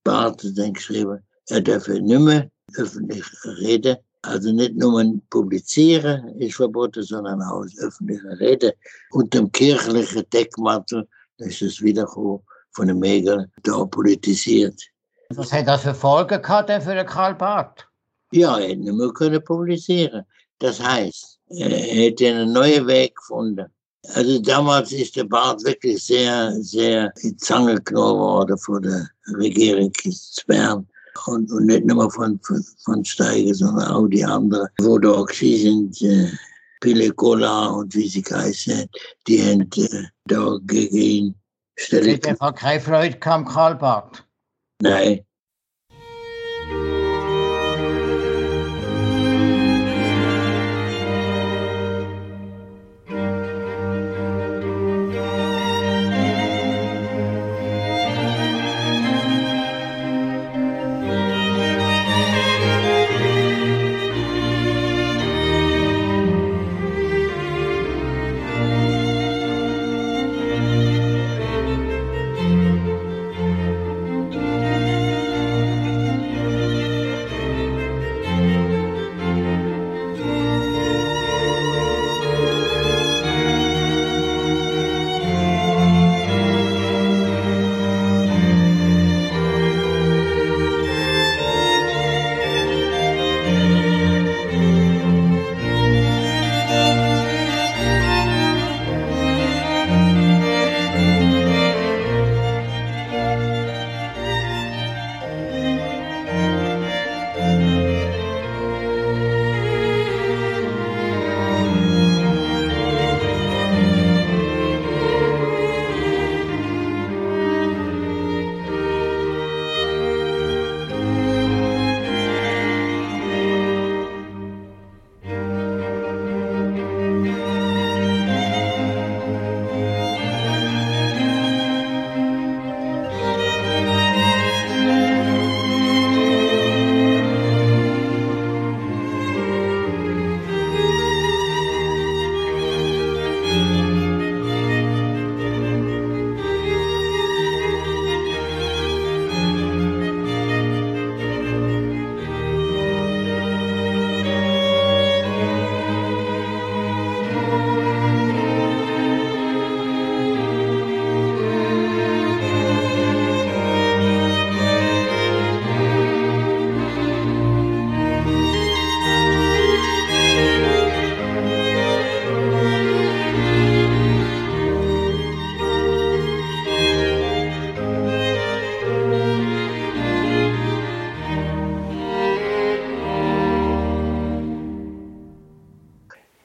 [0.04, 3.26] Barth dann geschrieben, er dürfe nicht mehr öffentlich
[3.60, 3.98] reden.
[4.24, 8.74] Also nicht nur publizieren ist verboten, sondern auch öffentliche Rede
[9.12, 11.08] unter dem kirchlichen Deckmantel,
[11.38, 12.42] ist wiederum
[12.72, 14.82] von den Megern da politisiert.
[15.30, 17.87] Was hat das für Folgen gehabt für den Karl Barth?
[18.32, 20.24] Ja, er hätte nicht mehr können publizieren.
[20.60, 23.68] Das heißt, er hätte einen neuen Weg gefunden.
[24.14, 29.92] Also damals ist der Barth wirklich sehr, sehr in Zange genommen worden von der Regierung
[30.04, 30.16] in
[30.48, 30.88] Bern.
[31.26, 35.30] Und, und nicht nur von, von, von Steiger, sondern auch die anderen, wo da auch
[35.32, 36.30] sind, äh,
[36.80, 38.88] Pille Cola und wie sie heißen,
[39.28, 41.36] die haben äh, da gegen ihn
[41.76, 42.20] Stelle.
[42.24, 44.24] Einfach keine Freude kam Karl Barth?
[44.82, 45.22] Nein,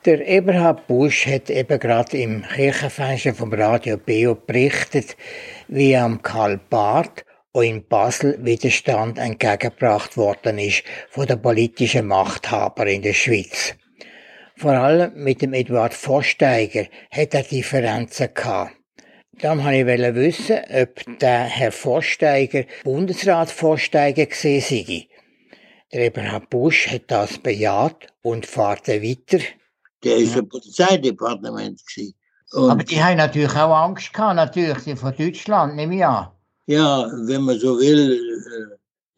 [0.05, 5.17] Der Eberhard Busch hat eben gerade im Kirchenfenster vom Radio Beo berichtet,
[5.69, 12.89] wie am Karl Barth auch in Basel Widerstand entgegengebracht worden ist von der politischen Machthaber
[12.89, 13.77] in der Schweiz.
[14.57, 18.73] Vor allem mit dem Eduard Vorsteiger hat er Differenzen gehabt.
[19.41, 25.07] Darum wollte ich wissen, ob der Herr Vorsteiger Bundesrat Vorsteiger gesehen sei.
[25.93, 29.45] Der Eberhard Busch hat das bejaht und fährt weiter.
[30.03, 30.41] Der ist ja.
[30.41, 31.81] im Polizeidepartement.
[32.53, 36.29] Aber die haben natürlich auch Angst gehabt, natürlich, von Deutschland, nehme ich an.
[36.67, 38.21] Ja, wenn man so will,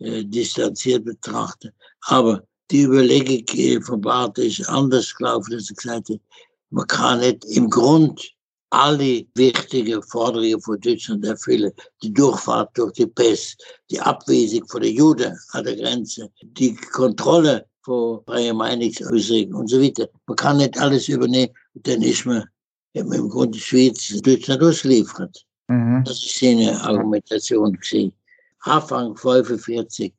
[0.01, 1.71] äh, äh, distanziert betrachten.
[2.07, 6.21] Aber die Überlegung äh, von Barth ist anders gelaufen, dass er gesagt hat,
[6.71, 8.21] man kann nicht im Grund
[8.71, 11.73] alle wichtigen Forderungen von Deutschland erfüllen.
[12.03, 17.67] Die Durchfahrt durch die Pest, die Abweisung von den Juden an der Grenze, die Kontrolle
[17.85, 20.09] von freier Meinungsäußerung und so weiter.
[20.27, 21.53] Man kann nicht alles übernehmen.
[21.75, 22.45] dann ist man
[22.95, 25.45] im Grunde Schweiz Deutschland ausgeliefert.
[25.69, 26.05] Mhm.
[26.05, 28.13] Das ist seine Argumentation gewesen.
[28.61, 30.13] Anfang 45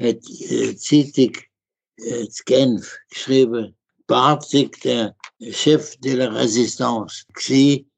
[0.00, 0.16] hat
[0.50, 1.32] äh, Zeitung
[1.96, 3.74] äh, Genf geschrieben,
[4.06, 4.52] Barth
[4.84, 5.14] der
[5.50, 7.90] Chef de la Résistance gewesen,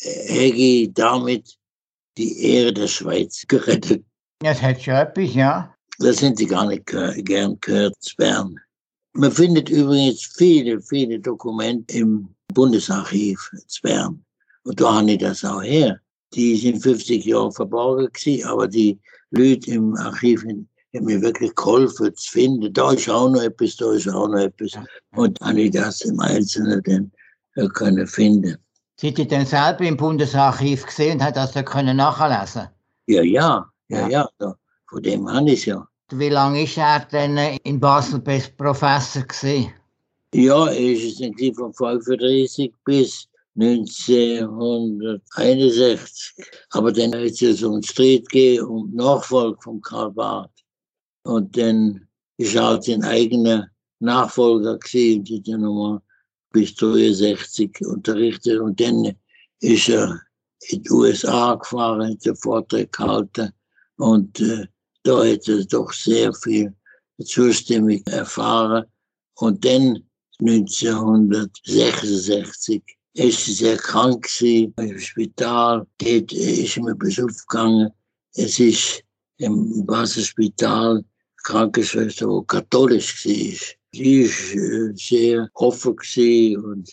[0.00, 1.56] hätte damit
[2.16, 4.04] die Ehre der Schweiz gerettet.
[4.40, 5.73] Das hätte schon etwas, ja.
[5.98, 8.58] Das sind sie gar nicht gern gehört, Bern.
[9.12, 14.24] Man findet übrigens viele, viele Dokumente im Bundesarchiv zu Bern.
[14.64, 16.00] Und da habe ich das auch her.
[16.34, 18.98] Die sind 50 Jahre verborgen gewesen, aber die
[19.30, 22.72] Leute im Archiv haben mir wirklich geholfen zu finden.
[22.72, 24.72] Da ist auch noch etwas, da ist auch noch etwas.
[25.14, 27.12] Und habe ich das im Einzelnen dann
[27.54, 28.56] äh, können finden.
[28.96, 32.68] Sind Sie denn selber im Bundesarchiv gesehen und hat das dann können nachlesen?
[33.06, 34.28] Ja, ja, ja, ja.
[34.40, 34.54] ja.
[34.94, 35.88] Von dem habe ich es ja.
[36.12, 39.72] Wie lange ist er denn in Basel Professor gewesen?
[40.32, 46.46] Ja, er ist es von 35 bis 1961.
[46.70, 50.62] Aber dann hat es um Streit gegeben, um Nachfolge von Karl Barth.
[51.24, 53.68] Und dann ist er halt sein eigener
[53.98, 56.00] Nachfolger gewesen und hat dann nochmal
[56.52, 58.60] bis 63 unterrichtet.
[58.60, 59.16] Und dann
[59.58, 60.20] ist er
[60.68, 63.52] in die USA gefahren, hat den Vortrag gehalten
[63.96, 64.66] und äh,
[65.04, 66.74] er doch sehr viel
[67.22, 68.84] Zustimmung erfahren.
[69.36, 70.02] Und dann
[70.40, 72.82] 1966
[73.14, 75.86] ist er sehr krank gewesen, im Spital.
[75.98, 77.90] Dort ist ein Besuch gegangen.
[78.34, 79.04] Es ist
[79.38, 81.04] im Basel-Spital
[81.44, 83.76] Krankenschwester, die katholisch war.
[83.92, 86.90] Sie ist äh, sehr offen gewesen und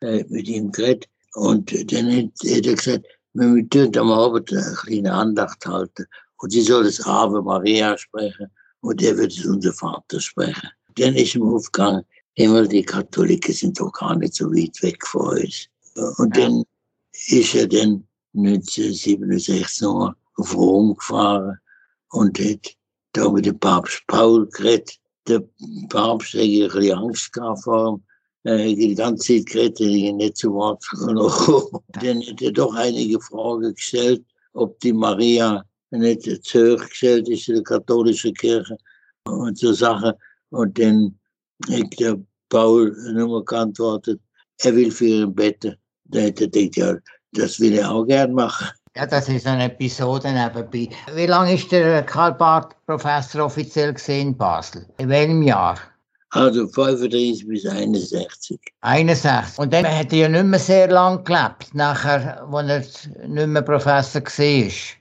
[0.00, 1.08] äh, mit ihm geredet.
[1.34, 6.06] Und dann hat, er gesagt, wir tun am Abend eine kleine Andacht halten.
[6.38, 8.46] Und sie soll das Ave Maria sprechen
[8.80, 10.68] und er wird es unser Vater sprechen.
[10.96, 15.38] Dann ist ihm aufgegangen, immer die Katholiken sind doch gar nicht so weit weg von
[15.38, 15.68] uns.
[16.18, 16.64] Und dann
[17.12, 21.58] ist er dann 1967 noch auf Rom gefahren
[22.10, 22.76] und hat
[23.12, 24.98] da mit dem Papst Paul geredet.
[25.26, 25.42] Der
[25.88, 28.02] Papst hat ein bisschen Angst gehabt vor ihm.
[28.44, 31.82] Er hat die ganze Zeit geredet, er nicht zu Wort gekommen.
[32.00, 37.48] Dann hat er doch einige Fragen gestellt, ob die Maria nicht zu hoch gestellt ist
[37.48, 38.76] in der katholischen Kirche
[39.24, 40.12] und so Sachen.
[40.50, 41.18] Und dann
[41.70, 42.16] hat der
[42.48, 44.20] Paul nur geantwortet,
[44.62, 45.76] er will für ihn beten.
[46.04, 46.94] Da hat er gedacht, ja,
[47.32, 48.68] das will er auch gern machen.
[48.96, 50.88] Ja, das ist eine Episode nebenbei.
[51.14, 54.86] Wie lange ist der Karl Barth Professor offiziell gesehen in Basel?
[54.98, 55.78] In welchem Jahr?
[56.30, 58.58] Also 35 bis 61.
[58.80, 59.58] 61.
[59.58, 63.62] Und dann hat er ja nicht mehr sehr lange gelebt, nachher, als er nicht mehr
[63.62, 64.97] Professor war.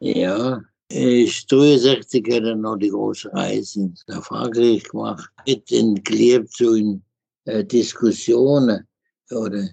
[0.00, 5.28] Ja, ich 63 hat er noch die große Reise nach Frankreich gemacht.
[5.44, 7.02] Gelebt so in
[7.44, 8.86] äh, Diskussionen
[9.30, 9.68] oder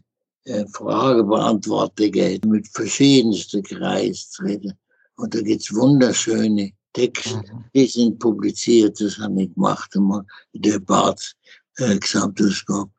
[0.46, 4.74] äh, Fragebeantwortungen mit verschiedensten Kreisen.
[5.18, 7.66] Und da gibt es wunderschöne Texte, mhm.
[7.74, 11.36] die sind publiziert, das habe ich gemacht, immer der Bart
[11.78, 12.90] äh, Gesamtausgabe.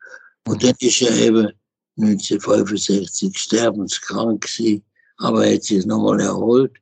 [0.47, 1.51] Und dann ist er eben
[1.99, 4.85] 1965 sterbenskrank gewesen,
[5.19, 6.79] aber er hat sich nochmal erholt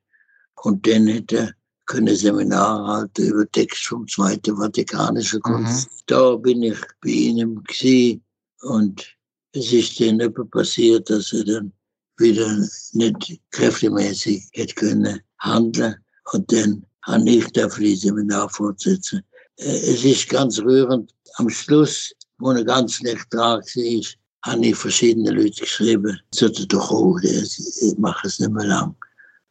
[0.64, 1.54] und dann hätte er
[1.86, 5.90] können Seminar halten über Text vom Zweiten Vatikanischen Kunst.
[5.90, 5.96] Mhm.
[6.06, 8.22] Da bin ich bei ihm gewesen
[8.62, 9.04] und
[9.52, 11.72] es ist dann etwas passiert, dass er dann
[12.16, 15.96] wieder nicht kräftemäßig hätte können handeln
[16.32, 19.22] und dann habe ich dafür die Seminar fortsetzen.
[19.56, 21.12] Äh, es ist ganz rührend.
[21.34, 24.02] Am Schluss, wo er ganz schlecht dran war,
[24.42, 28.94] habe ich verschiedene Leute geschrieben, sollte doch auch, ich mache es nicht mehr lang.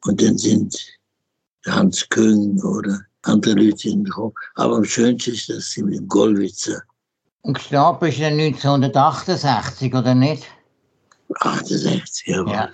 [0.06, 0.76] Und dann sind
[1.68, 4.34] Hans Küng oder andere Leute hingekommen.
[4.56, 6.82] Aber am schönsten ist, dass sie mit dem Gollwitzer.
[7.42, 10.46] Und gestorben ist er 1968, oder nicht?
[11.40, 12.54] 68, jawohl.
[12.54, 12.70] Ja.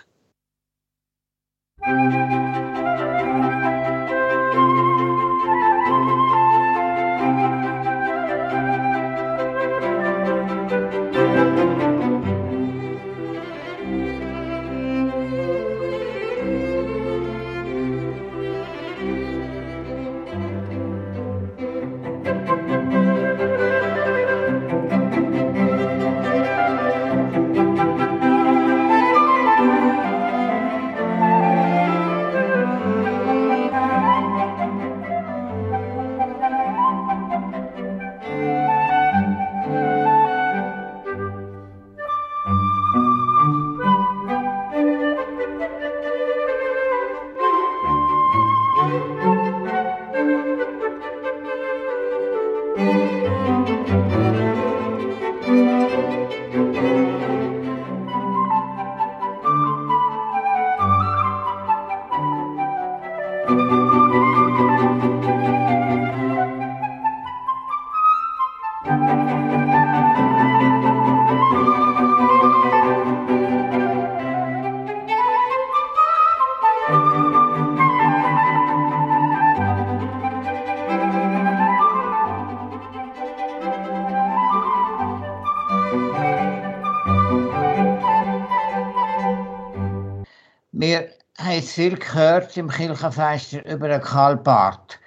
[91.70, 95.00] Haben viel gehört im Kirchenfest über den Karl Barth.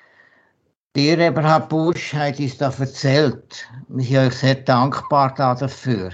[0.95, 3.67] Ihr, Eberhard Busch, habt uns da erzählt.
[3.89, 6.13] Wir sind euch sehr dankbar dafür.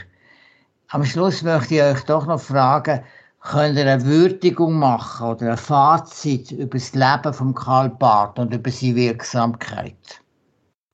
[0.89, 3.05] Am Schluss möchte ich euch doch noch fragen,
[3.41, 8.55] könnt ihr eine Würdigung machen oder ein Fazit über das Leben von Karl Barth und
[8.55, 10.23] über seine Wirksamkeit?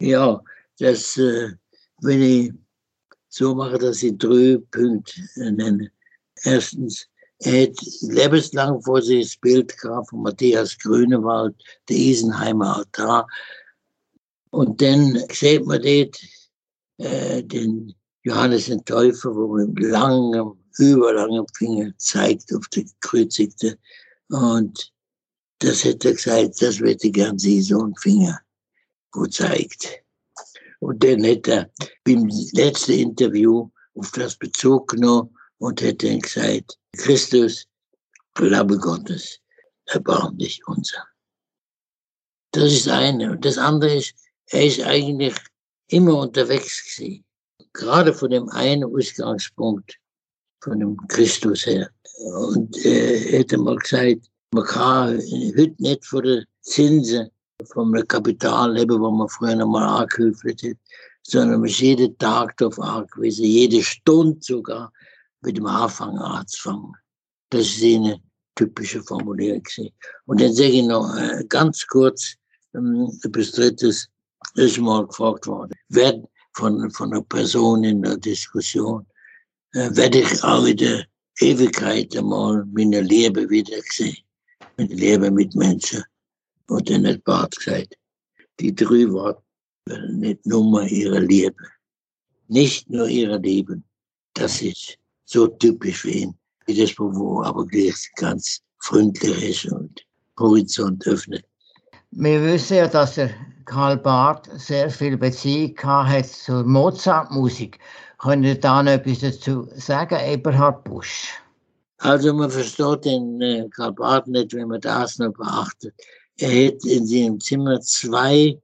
[0.01, 0.41] Ja,
[0.79, 1.53] das äh,
[2.01, 2.53] will ich
[3.29, 5.91] so machen, dass ich drei Punkte nenne.
[6.43, 7.09] Erstens,
[7.41, 11.55] er hat lebenslang vor sich das Bild gehabt von Matthias Grünewald,
[11.89, 13.27] der Isenheimer Altar.
[14.51, 16.21] Und dann sieht man dort
[16.99, 23.79] äh, den Johannes den Täufer, wo mit langem, überlangem Finger zeigt auf die Gekreuzigte.
[24.29, 24.93] Und
[25.59, 28.41] das hätte er gesagt, das hätte ich gern sehen, so ein Finger,
[29.13, 29.89] wo zeigt.
[30.81, 31.71] Und dann hätte er
[32.05, 37.67] beim letzten Interview auf das Bezug genommen dann gesagt, Christus,
[38.35, 39.39] Glaube Gottes,
[39.87, 41.05] erbarm dich unser.
[42.53, 43.33] Das ist eine.
[43.33, 44.15] Und das andere ist,
[44.47, 45.35] er ist eigentlich
[45.89, 47.25] immer unterwegs gewesen.
[47.73, 49.99] Gerade von dem einen Ausgangspunkt,
[50.63, 51.91] von dem Christus her.
[52.19, 57.31] Und er hätte mal gesagt, man kann heute nicht von den Zinsen
[57.73, 60.77] vom Kapital leben, wo man früher noch mal angehöfelt hat,
[61.23, 64.93] sondern man ist jeden Tag darauf angewiesen, jede Stunde sogar
[65.45, 66.93] mit dem Anfang anzufangen.
[67.51, 68.21] Das ist eine
[68.55, 69.63] typische Formulierung.
[70.27, 72.35] Und dann sage ich noch äh, ganz kurz
[72.75, 74.09] ähm, etwas Drittes
[74.57, 76.23] ist mal gefragt worden, wer
[76.53, 79.07] von, von einer Person in der Diskussion,
[79.73, 81.07] äh, werde ich auch in der
[81.41, 84.17] Ewigkeit einmal meine Liebe wieder sehen.
[84.77, 86.05] Meine Liebe mit Menschen.
[86.69, 87.97] Und dann hat Bart gesagt,
[88.61, 89.43] die drei Worte,
[90.13, 91.65] nicht nur ihre Liebe.
[92.49, 93.85] Nicht nur ihre Leben.
[94.35, 94.99] Das ist
[95.35, 96.35] so typisch für ihn.
[96.67, 100.01] Wie das Beauvoir, aber gleich ganz freundlich ist und
[100.39, 101.45] Horizont öffnet.
[102.13, 103.31] Wir wissen ja, dass der
[103.67, 107.79] Karl Barth sehr viel Beziehung hat zur Mozart-Musik.
[108.19, 111.35] Können Sie da noch etwas dazu sagen, Eberhard Busch?
[111.99, 115.95] Also man versteht den äh, Karl Barth nicht, wenn man das noch beachtet.
[116.39, 118.59] Er hat in seinem Zimmer zwei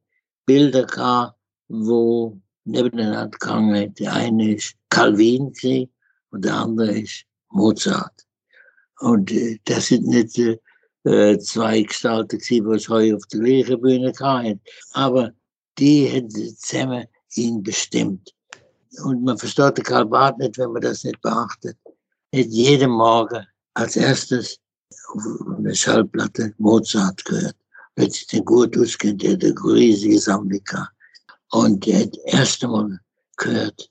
[0.46, 1.36] Bilder gehabt,
[1.68, 5.52] wo nebeneinander gegangen Der eine ist Calvin
[6.30, 8.26] und der andere ist Mozart.
[9.00, 10.58] Und äh, das sind nicht äh,
[11.04, 14.60] äh, zwei Gestalten die es heute auf der gleichen Bühne hatten.
[14.92, 15.30] Aber
[15.78, 18.34] die hätten zusammen ihn bestimmt.
[19.04, 21.76] Und man versteht den Karl Barth nicht, wenn man das nicht beachtet.
[22.34, 24.58] Hat jeden Morgen als erstes
[25.14, 27.56] auf eine Schallplatte Mozart gehört.
[27.96, 30.60] Wenn sich den gut auskennt, der hat eine riesige Sammlung.
[31.52, 33.00] Und der hat das erste Mal
[33.36, 33.90] gehört.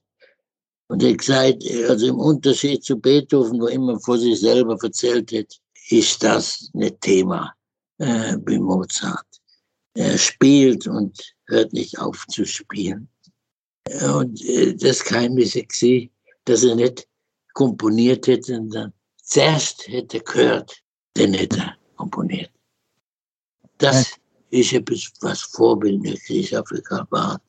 [0.89, 5.31] Und er hat gesagt, also im Unterschied zu Beethoven, wo immer vor sich selber erzählt
[5.31, 5.59] hat,
[5.89, 7.53] ist das nicht Thema
[7.99, 9.25] äh, bei Mozart.
[9.93, 11.15] Er spielt und
[11.47, 13.07] hört nicht auf zu spielen.
[14.03, 16.09] Und äh, das Geheimnis ist,
[16.45, 17.07] dass er nicht
[17.53, 20.81] komponiert hätte, sondern zuerst hätte gehört,
[21.13, 22.51] dann hätte er komponiert.
[23.77, 24.59] Das ja.
[24.59, 27.41] ist etwas, was vorbildlich ist auf Kabbat.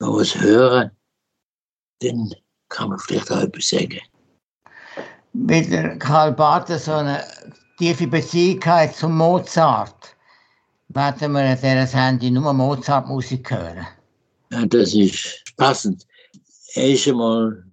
[0.00, 0.90] Wenn man es hören,
[2.04, 2.34] dann
[2.68, 4.00] kann man vielleicht auch etwas sagen
[5.34, 7.22] mit der Karl Barth so eine
[7.78, 8.60] tiefe Beziehung
[8.96, 10.16] zum Mozart.
[10.88, 13.86] Werden wir in dieser Sendung nur Mozart-Musik hören?
[14.50, 16.06] Ja, das ist passend.
[16.74, 17.64] Er ist einmal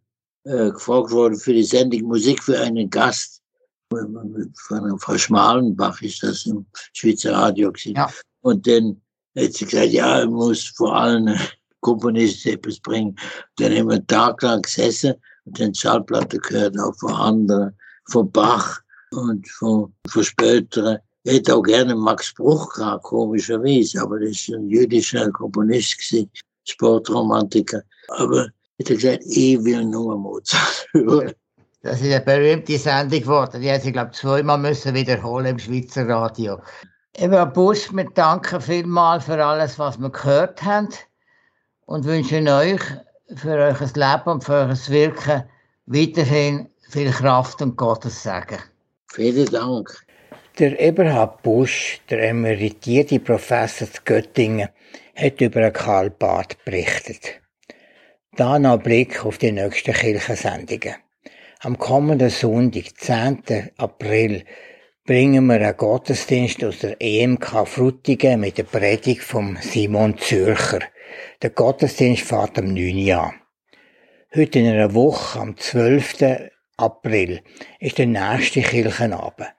[0.44, 3.42] äh, gefragt worden für die Sendung Musik für einen Gast.
[3.90, 7.72] Von Frau Schmalenbach ist das im Schweizer Radio.
[7.84, 8.10] Ja.
[8.42, 9.00] Und dann
[9.38, 11.38] hat sie gesagt, ja, er muss vor allem
[11.82, 13.16] Komponisten etwas bringen.
[13.58, 15.16] Dann haben wir einen Tag lang gesessen
[15.46, 17.78] den Schallplatte gehört, auch von anderen,
[18.10, 18.80] von Bach
[19.12, 20.98] und von, von späteren.
[21.24, 26.32] Ich hätte auch gerne Max Bruch gehabt, komischerweise, aber das ist ein jüdischer Komponist gewesen,
[26.68, 27.82] Sportromantiker.
[28.10, 31.34] Aber ich hätte gesagt, ich will nur Mozart hören.
[31.84, 33.62] Das ist eine berühmte Sendung geworden.
[33.62, 36.60] Die hat sie, glaube ich, zweimal müssen wiederholen im Schweizer Radio.
[37.14, 40.90] Eva Busch, wir danken vielmals für alles, was wir gehört haben
[41.92, 42.80] und wünschen euch
[43.36, 45.44] für euer Leben und für euer Wirken
[45.88, 48.60] weiterhin viel Kraft und Gottes Segen.
[49.12, 49.89] Vielen Dank.
[50.58, 54.70] Der Eberhard Busch, der emeritierte Professor zu Göttingen,
[55.16, 57.42] hat über Karl Barth berichtet.
[58.38, 60.96] Dann ein Blick auf die nächsten Kirchensendungen.
[61.60, 63.72] Am kommenden Sonntag, 10.
[63.76, 64.46] April,
[65.06, 70.80] bringen wir einen Gottesdienst aus der EMK Frutigen mit der Predigt von Simon Zürcher.
[71.41, 73.12] Der Gottesdienst fährt am 9.
[73.12, 73.34] an.
[74.36, 76.49] Heute in einer Woche, am 12.
[76.78, 77.41] April,
[77.80, 79.53] ist der nächste Kirchenabend.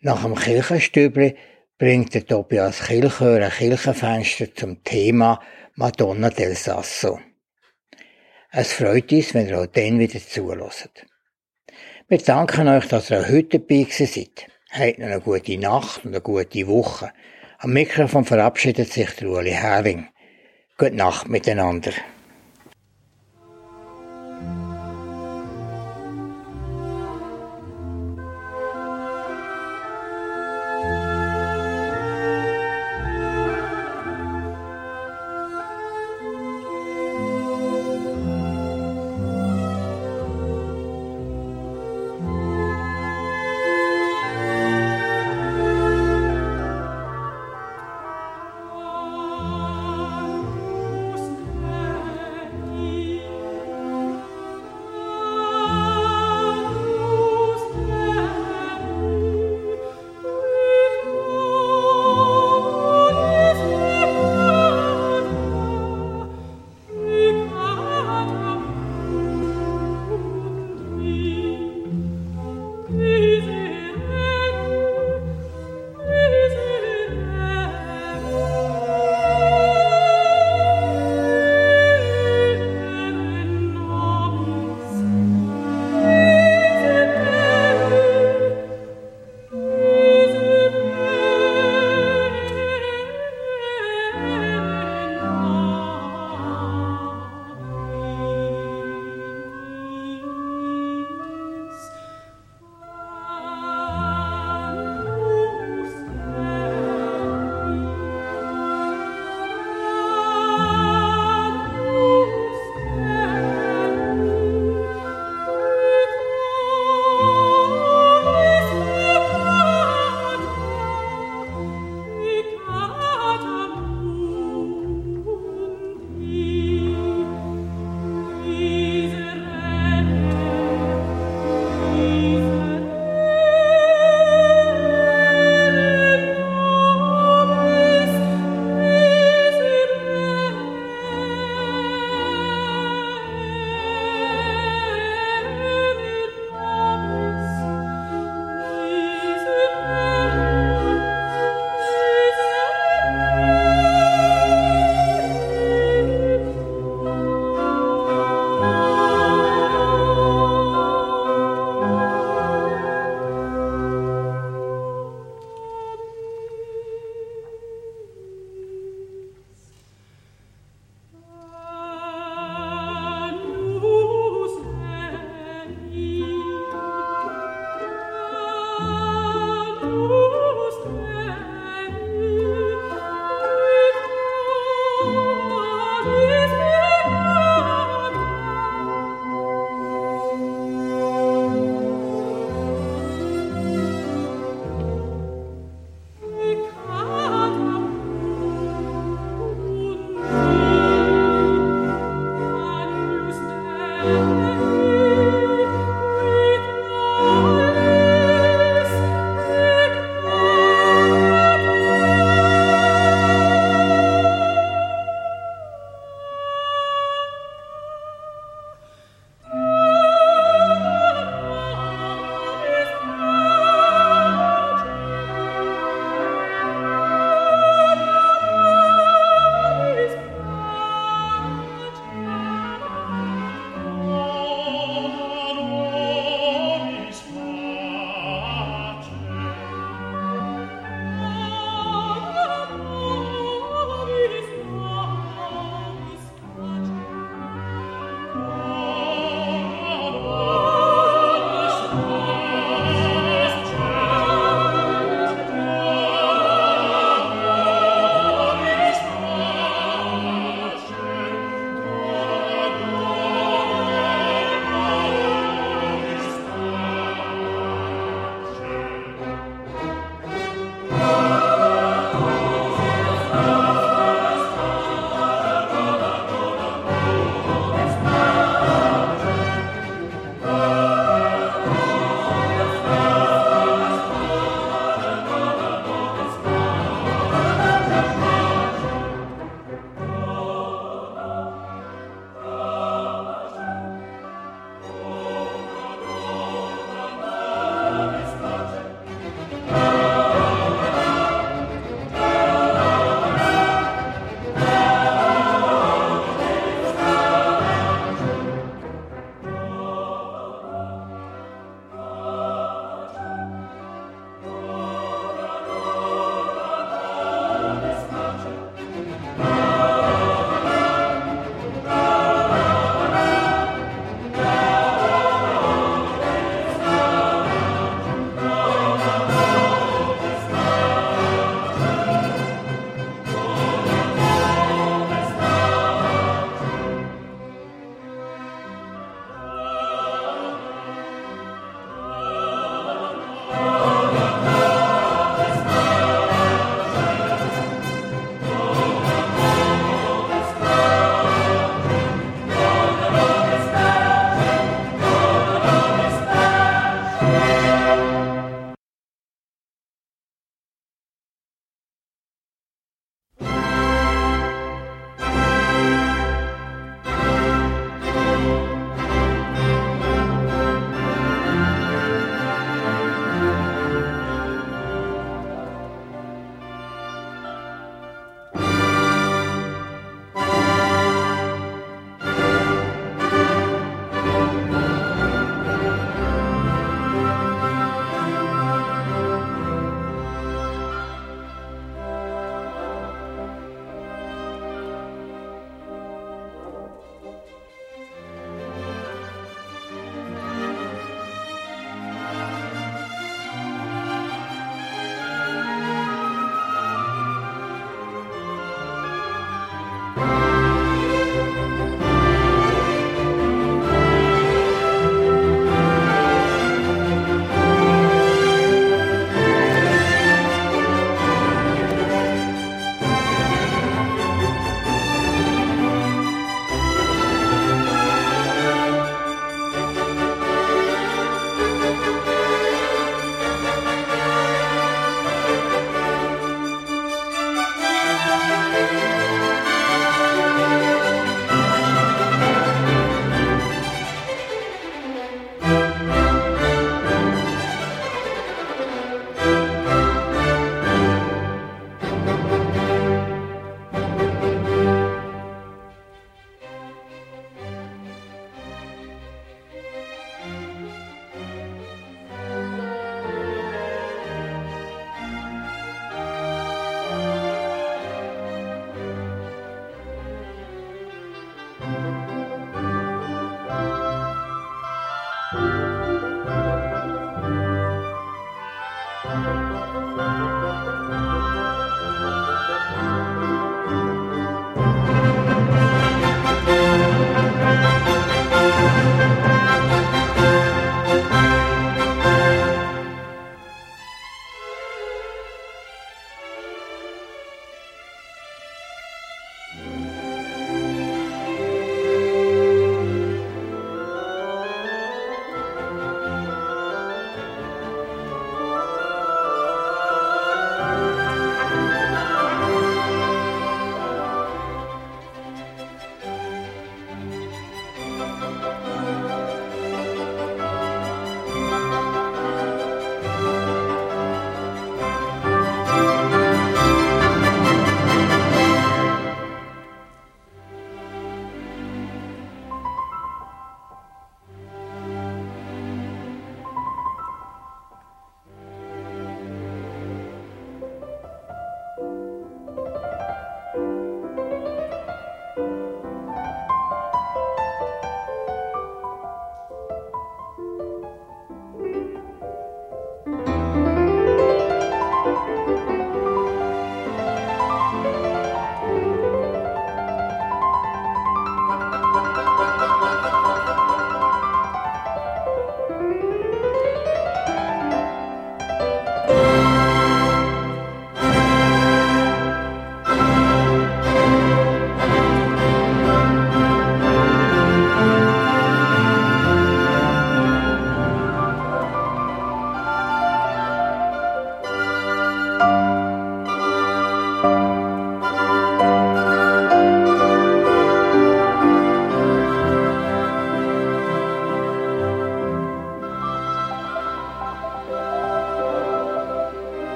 [0.00, 1.36] Nach dem Kirchenstübli
[1.78, 5.40] bringt der Tobias Kilchör ein Kirchenfenster zum Thema
[5.74, 7.20] Madonna del Sasso.
[8.50, 11.06] Es freut uns, wenn ihr auch dann wieder zulässt.
[12.08, 14.46] Wir danken euch, dass ihr auch heute dabei seid.
[14.70, 17.12] Habt noch eine gute Nacht und eine gute Woche.
[17.58, 20.08] Am Mikrofon verabschiedet sich der Uli Hering.
[20.80, 21.90] Gute Nacht miteinander.